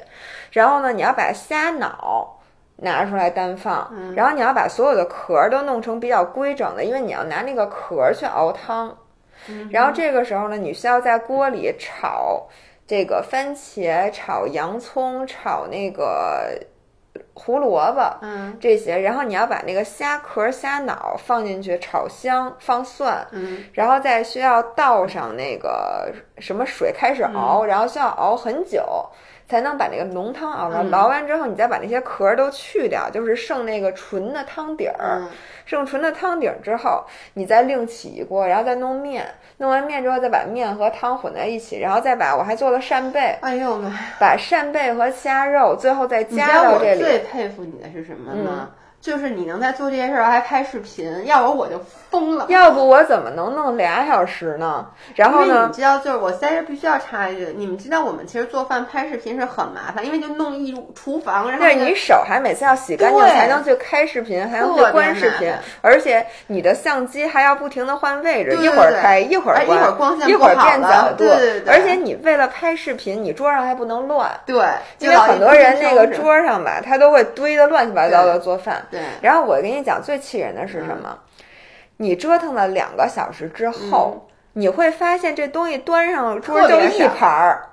[0.51, 2.41] 然后呢，你要把虾脑
[2.77, 8.95] 拿出来单放，嗯然后你要把所有的壳儿都弄成比较规整的，因为你要拿那个壳儿去熬汤。
[9.49, 12.49] 嗯然后这个时候呢，你需要在锅里炒
[12.87, 16.59] 这个番茄、炒洋葱、炒那个
[17.35, 18.57] 胡萝卜嗯。
[18.61, 23.65] 这些，然后你要把那个虾壳、虾脑放进去炒香，放蒜，嗯。
[23.73, 29.07] 然后再需要倒上那个什么水开始熬，然后需要熬很久。
[29.53, 30.83] 才能把那个浓汤熬出来。
[30.83, 35.21] 嗯熬完之后，你再把那些壳儿都去掉，就是剩那个纯的汤底儿。
[35.21, 35.29] 嗯
[35.65, 39.25] 剩纯的汤底儿之后，你再另起一锅，然后再弄面。
[39.59, 43.97] 弄完面之后，再把面和汤混在一起，然后再把我还做了扇贝，哎呦妈呀！
[44.19, 47.01] 把扇贝和虾肉最后再加到这里。
[47.01, 48.69] 最佩服你的是什么呢？
[48.69, 48.71] 嗯
[49.03, 51.77] 就是你能在做这些事儿还拍视频，要不我就
[52.09, 52.47] 疯了。
[52.49, 54.87] 要不我怎么能弄俩小时呢？
[55.17, 55.73] 然后呢因为你？
[55.73, 74.65] 知道，就是我在这必须要插一句，你们知道我们其实做饭拍视频是很麻烦，因为就弄一厨房，然后对呢你手还每次要洗干净才能去开视频，还能去关视频，而且你的相机还要不停的换位置，对对一会儿开一会儿而一会关，儿光线一会儿变角度，对对对而且你为了拍视频，你桌上还不能乱，对，
[74.99, 78.81] 因为很多人那个桌桌上吧，他都会堆的乱七八糟的做饭。
[78.93, 81.19] 对然后我跟你讲，最气人的是什么？
[81.97, 87.71] 你折腾了两个小时之后，你会发现这东西端上桌就一盘儿，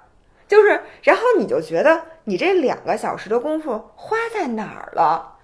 [0.48, 5.36] 就是，然后你就觉得你这两个小时的功夫花在哪儿了？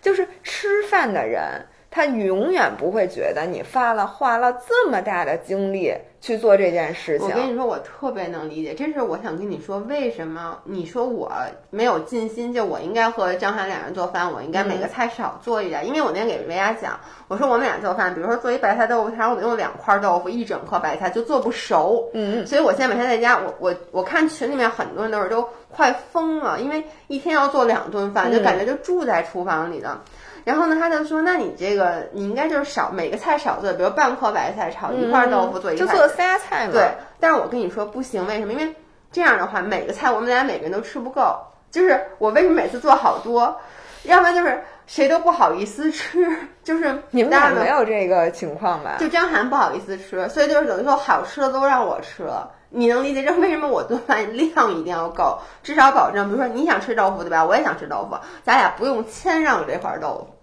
[0.00, 7.34] 就是吃饭的人，他永远不会觉得你发了花了这么大的精力去做这件事情我。
[7.34, 11.32] 跟你说，我特别能理解，这是我想跟你说，为什么你说我
[11.70, 29.98] 没有尽心，就我应该和张涵两人做饭，我应该每嗯个菜少做一点，因为我那天给维亚讲，我说我们俩做饭，比如说做一白菜豆腐汤，我得用两块豆腐，一整颗白菜就做不熟，嗯，所以我现在每天在家，我我我看群里面很多人都是都快疯了，因为一天要做两顿饭，就嗯感觉就住在厨房里的。
[30.44, 36.72] 然后呢，他就说，那你这个你应该就是少每个菜少做，比如半颗白菜炒一块豆腐做一块嗯就做仨菜嘛。
[36.72, 38.52] 对，但是我跟你说不行，为什么？
[38.52, 38.74] 因为
[39.12, 41.36] 这样的话，每个菜我们俩每个人都吃不够。
[41.70, 43.56] 就是我为什么每次做好多，
[44.02, 46.26] 要不然就是谁都不好意思吃，
[46.64, 48.96] 就是你们俩没有这个情况吧？
[48.98, 52.50] 就张涵不好意思吃，所以就是等于说好吃的都让我吃了。
[52.70, 57.44] 你能理解这为什么我做饭量一定要够，至少保证，比如说你想吃豆腐对吧？
[57.44, 60.36] 我也想吃豆腐，咱俩不用谦让这块豆腐。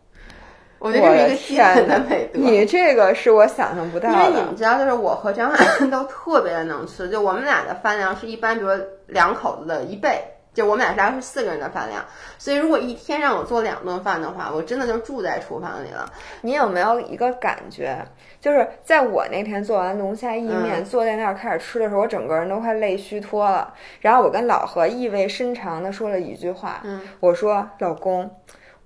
[0.79, 2.39] 我觉得这是一个基本的美德。
[2.39, 4.41] 你这个是我想象不到的因为你。
[4.45, 8.69] 们知道，就是我和张翰都特别的能吃，就我们俩的饭量是一般，比如
[9.07, 10.21] 两口子的一倍，
[10.57, 12.03] 就我们俩大概是四个人的饭量。
[12.39, 16.11] 所以如果一天让我做两顿饭的话，我真的就住在厨房里了。
[16.41, 18.03] 你有没有一个感觉，
[18.41, 23.71] 就是在我那天做完龙虾意面，嗯坐在那儿开始吃的时候，我整个人都快累虚脱了。
[24.01, 28.29] 然后我跟老何意味深长的说了一句话，嗯，我说：“老公。”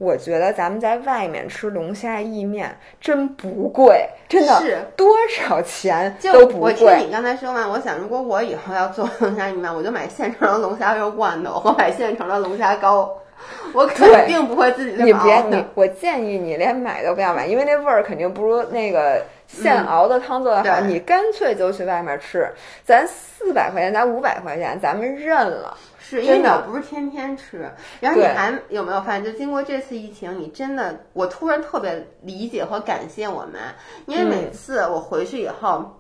[0.02, 6.72] 我觉得咱们在外面吃龙虾意面真不贵，真的是多少钱就都不贵。
[6.72, 13.16] 我听你刚才说完，我想如果我以后要做龙虾意面，我就买现成的龙虾肉罐头和买现成的龙虾膏，
[13.74, 20.64] 我肯定不会自己这你别你，我建议你连买都不要买，因为那味儿肯定不如那个现熬的汤做的好。
[20.64, 22.52] 对你干脆就去外面吃，
[22.84, 25.78] 咱四百块钱，咱五百块钱，咱们认了。
[26.18, 33.60] 是因为你不是天天吃，然后你还有没有发现，就经过这次疫情，你真的，我突然特别理解和感谢我妈，
[34.06, 35.98] 因为每嗯次我回去以后，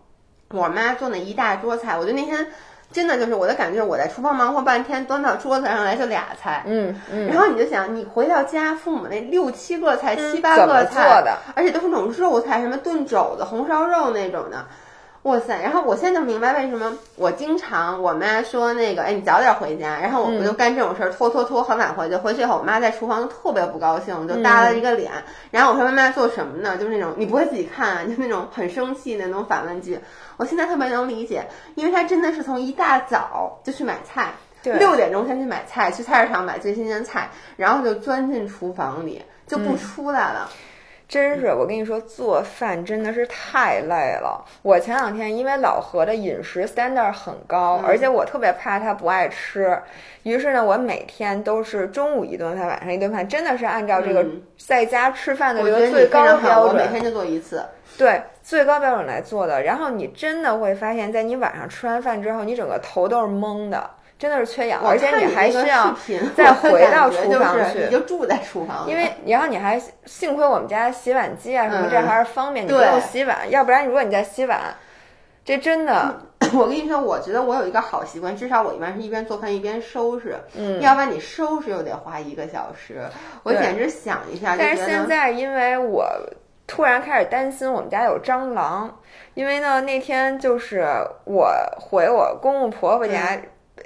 [0.49, 2.45] 我妈做那一大桌菜，我就那天
[2.91, 6.63] 真的就是我的感觉，就是我在厨房忙活半天，端到桌子上来就俩菜。
[6.65, 11.37] 嗯嗯，然后你就想，你回到家，父母那六七个菜、七八个菜，的？
[11.55, 14.65] 而且都是那种肉菜，什么炖肘子、红烧肉那种的。
[15.23, 15.61] 哇塞！
[15.61, 22.15] 然后我现在就明白为什么我经常我妈说那个，哎，你早点回家，然后我不就干这种事儿，拖拖拖，很晚回去。
[22.15, 25.11] 回去以后，我妈在厨房就特别不高兴，就耷拉一个脸。
[25.51, 26.75] 然后我说妈妈做什么呢？
[26.75, 29.99] 就是那种你不会自己看啊，就那种很生气的那种反问句。
[30.37, 31.45] 我现在特别能理解，
[31.75, 34.31] 因为她真的是从一大早就去买菜，
[34.63, 40.49] 六点钟先去买菜，去菜市场买最新鲜菜，然后就钻进厨房里就不出来了。
[41.11, 44.45] 真是，我跟你说，做饭真的是太累了。
[44.61, 49.77] 我前两天因为老何的饮食 standard 很高，而且我特别怕他不爱吃，
[50.23, 57.61] 于是呢，我每天都是中午一顿饭，晚上一顿饭，真的是按照这个在家吃饭的这个最高标准，每天就做一次。
[57.97, 59.63] 对，最高标准来做的。
[59.63, 63.89] 然后你真的会发现，在你晚上吃完饭之后，你整个头都是懵的。
[64.21, 65.97] 真的是缺氧，而且你还需要
[66.37, 68.87] 再回到厨房去，你就住在厨房。
[68.87, 73.49] 因为然后你还幸亏我们家洗碗机啊什么，这还是方便，你不用洗碗。
[73.49, 74.59] 要不然如果你在洗碗，
[75.43, 76.21] 这真的，
[76.53, 80.37] 我跟你说，我觉得我有一个好习惯，至少我一般是一边做饭一边收拾。
[80.55, 83.01] 嗯，要不然你收拾又得花一个小时，
[83.41, 84.55] 我简直想一下。
[84.55, 86.07] 但是现在因为我
[86.67, 88.99] 突然开始担心我们家有蟑螂，
[89.33, 90.85] 因为呢那天就是
[91.25, 93.35] 我回我公公婆婆家。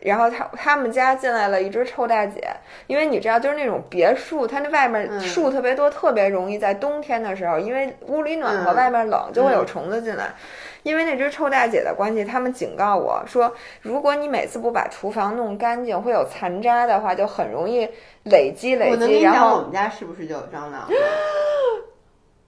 [0.05, 2.47] 然后他他们家进来了一只臭大姐，
[2.87, 10.33] 因为你知道，就是那种别墅，它那外面树特别多，特别容易在冬天的时候，因为屋里暖和，外面冷，就会有虫子进来。
[10.83, 13.51] 因为那只臭大姐的关系，他们警告我说，
[13.81, 17.89] 如果你每次不把厨房弄干净，会有残渣的话，就很容易
[18.25, 19.21] 累积累积。
[19.23, 20.87] 然后我们家是不是就有蟑螂？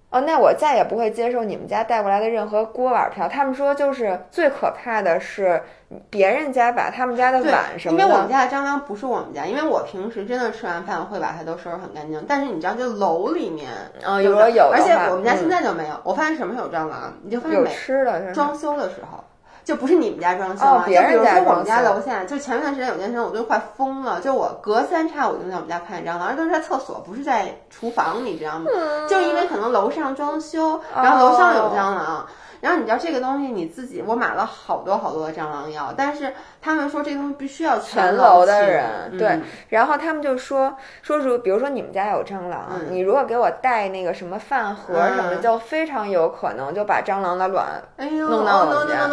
[0.09, 3.27] 哦，那我再也不会接受你们家带过来的任何锅碗瓢。
[3.27, 5.61] 他们说，就是最可怕的是
[6.09, 8.03] 别人家把他们家的碗什么的。
[8.03, 12.23] 因为我们家的蟑螂不是我们家，因为我平时真的吃完饭会把它都收拾很干净。
[12.25, 13.69] 但是你知道，就楼里面，
[14.01, 15.95] 啊，有有，而且我们家现在就没有。
[16.05, 17.13] 我发现什么时候有蟑螂？
[17.23, 19.21] 你就发现有吃的，装修的时候。
[19.68, 24.22] 就不是你们家装修啊，就比如说我们家楼下，就前一段时间有件事，我都快疯了。
[24.22, 28.72] 就我隔三差五就在我们家看见蟑螂，而都是在厕所，不是在厨房，你知道吗？
[29.09, 32.26] 就是因为可能楼上装修，然后楼上有蟑螂。
[32.61, 39.39] 然后你知道这个东西你自己，我买了好多好多的蟑螂药，但是他们说这东西必须要全楼的人对，
[39.69, 49.07] 然后他们就说说如比如说你们家有蟑螂，你如果给我带那个什么饭盒什么的，就非常有可能就把蟑螂的卵弄到我们家。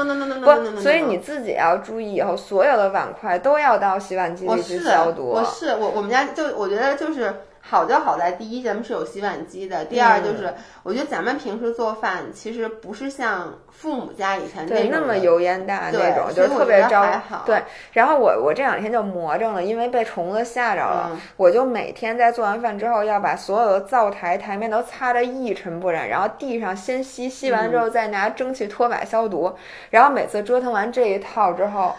[0.44, 5.28] 不，所以你自己要注意，以后所有的碗筷都要到洗碗机里去消毒。
[5.28, 7.34] 我是我我们家就我觉得就是。
[7.66, 10.52] 好就好在，第一咱们是有洗碗机的，第二就是
[10.82, 17.04] 我觉得咱们平时做饭其实不是像父母家以前那那么油烟大那种，就是特别招。
[17.46, 17.62] 对，
[17.92, 29.54] 然后我我这两天就魔怔了，因为被虫子吓着了，我就每天在做完饭之后要把所有的灶台台面都擦得一尘不染，然后地上先吸，吸完之后再拿蒸汽拖把消毒，
[29.88, 31.94] 然后每次折腾完这一套之后，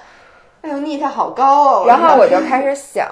[0.62, 3.10] 哎呦腻它好高哦，然后 我就开始想。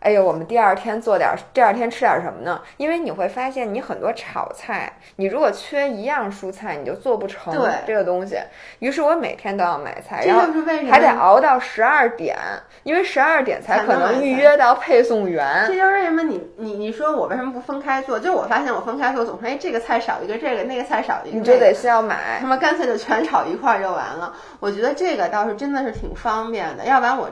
[0.00, 2.60] 哎呦，我们第二天做点，第二天吃点什么呢？
[2.78, 7.54] 因为你会发现，你很多炒菜，你如果缺一样蔬菜，你就做不成
[7.86, 8.38] 这个东西。
[8.78, 10.42] 于是我每天都要买菜，然后
[10.90, 12.34] 还得熬到十二点，
[12.82, 15.66] 因为十二点才可能预约到配送员。
[15.66, 18.18] 这就是为什么你你你说我为什么不分开做？
[18.18, 22.38] 就我发现我分开做，总是哎这个菜少一个，这个那个菜少一个，你就得先要买。
[22.40, 24.34] 他们干脆就全炒一块就完了。
[24.60, 27.30] 我觉得这个倒是真的是挺方便的，要不然我。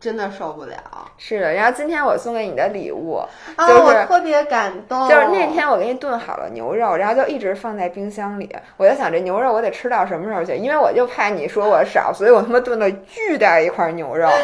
[0.00, 0.76] 真的受不了，
[1.18, 1.52] 是的。
[1.52, 3.20] 然后今天我送给你的礼物，
[3.58, 5.06] 就是特别感动。
[5.08, 8.48] 就是那天我给你炖好了牛肉，然后就一直放在冰箱里。
[8.78, 14.28] 我就想这牛肉我得吃到什么时候去，因为我就怕你说我少，所以我他妈炖了巨大一块牛肉。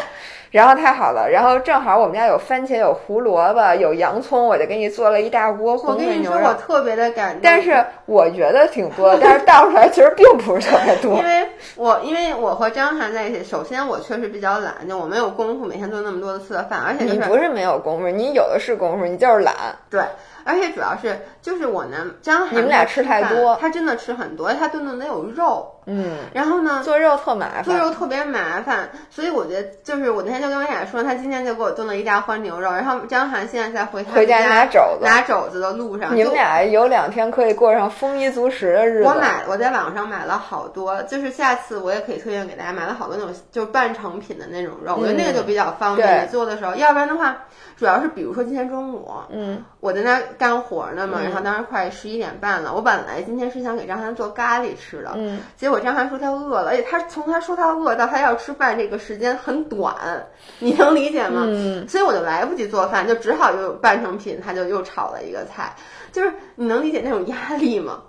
[0.49, 6.39] 然后太好了，然后正好我们家有番茄，有胡萝卜，有洋葱，我就给你做了一大锅红焖牛肉。
[6.41, 11.17] 我特别的感动，但是我觉得挺多，但是倒出来其实并不是特别多。
[11.19, 19.53] 因为我因为我和张涵在一起，首先我确实比较懒，就我没有功夫每天做那么多的次的饭，而且你不是没有功夫，你有的是功夫，你就是懒。
[19.89, 20.01] 对。
[20.47, 39.09] 而且主要是，就是我呢，张涵你们俩吃太多，他真的吃很多，他顿顿得有肉，嗯，然后呢，做肉特麻烦，做肉特别麻烦，所以我觉得，就是我那天就跟我俩说，他今天就给我炖了一大筐牛肉，然后张涵现在在回回家拿肘子，拿肘子的路上，你们俩有两天可以过上丰衣足食的日子。
[39.09, 47.35] 我买，我在网上买了好多，就是下次我也可以推荐给大家，买了好多那种就是半成品的那种肉，我觉得那个就比较方便你做的时候，要不然的话。
[47.77, 52.73] 主要是，比如说今天中午，嗯，我在那干活呢嘛，然后当时快十一点半了。
[52.73, 59.95] 我本来今天是想给张涵做咖喱吃的，嗯，结果张涵说他饿了，而且他从他说他饿到他要吃饭这个时间很短，
[60.59, 61.43] 你能理解吗？
[61.47, 65.73] 嗯，所以我就来不及做饭，就只好又半成品，他就又炒了一个菜，
[66.11, 68.01] 就是你能理解那种压力吗？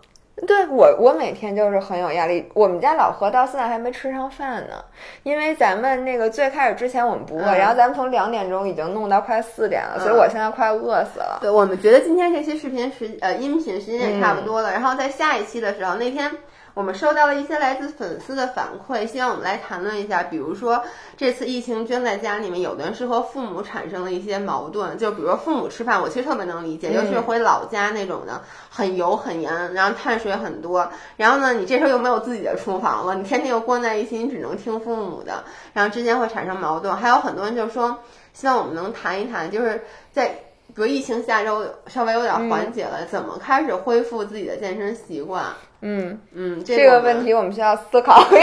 [0.47, 2.49] 对我，我每天就是很有压力。
[2.55, 4.85] 我们家老何到现在还没吃上饭呢，
[5.23, 11.39] 因为咱们那个最开始之前我们不饿，嗯然后咱们从两点钟已经弄到快四点了，嗯所以我现在快饿死了。
[11.41, 16.31] 对，我们觉得今天这期视频时呃音频时间也差不嗯多了，然后在下一期的时候，那天
[16.79, 20.81] 我们收到了一些来自粉丝的反馈，希望我们来谈论一下，比如说
[21.17, 37.99] 这次疫情捐在家里面，有的人是和父母产生了一些矛盾，就比如说父母吃饭，我其实特别能理解，尤其是嗯回老家那种的，很油很盐，然后碳水很多，然后呢，你这时候又没有自己的厨房了，你天天又关在一起，你只能听父母的，然后之间会产生矛盾，还有很多人就说，
[38.33, 40.39] 希望我们能谈一谈，就是在。
[40.75, 45.43] 比如疫情下周稍微有点缓解了，怎么开始恢复自己的健身习惯？
[45.81, 48.27] 嗯，嗯，这个问题我们需要思考。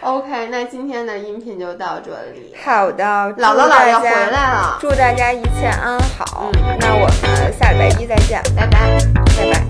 [0.00, 2.54] OK，那今天的音频就到这里。
[2.64, 6.50] 好的，姥姥姥爷回来了，祝大家一切安好。
[6.52, 7.12] 嗯那我们
[7.52, 8.98] 下礼拜一再见，拜拜。
[9.36, 9.62] 拜拜。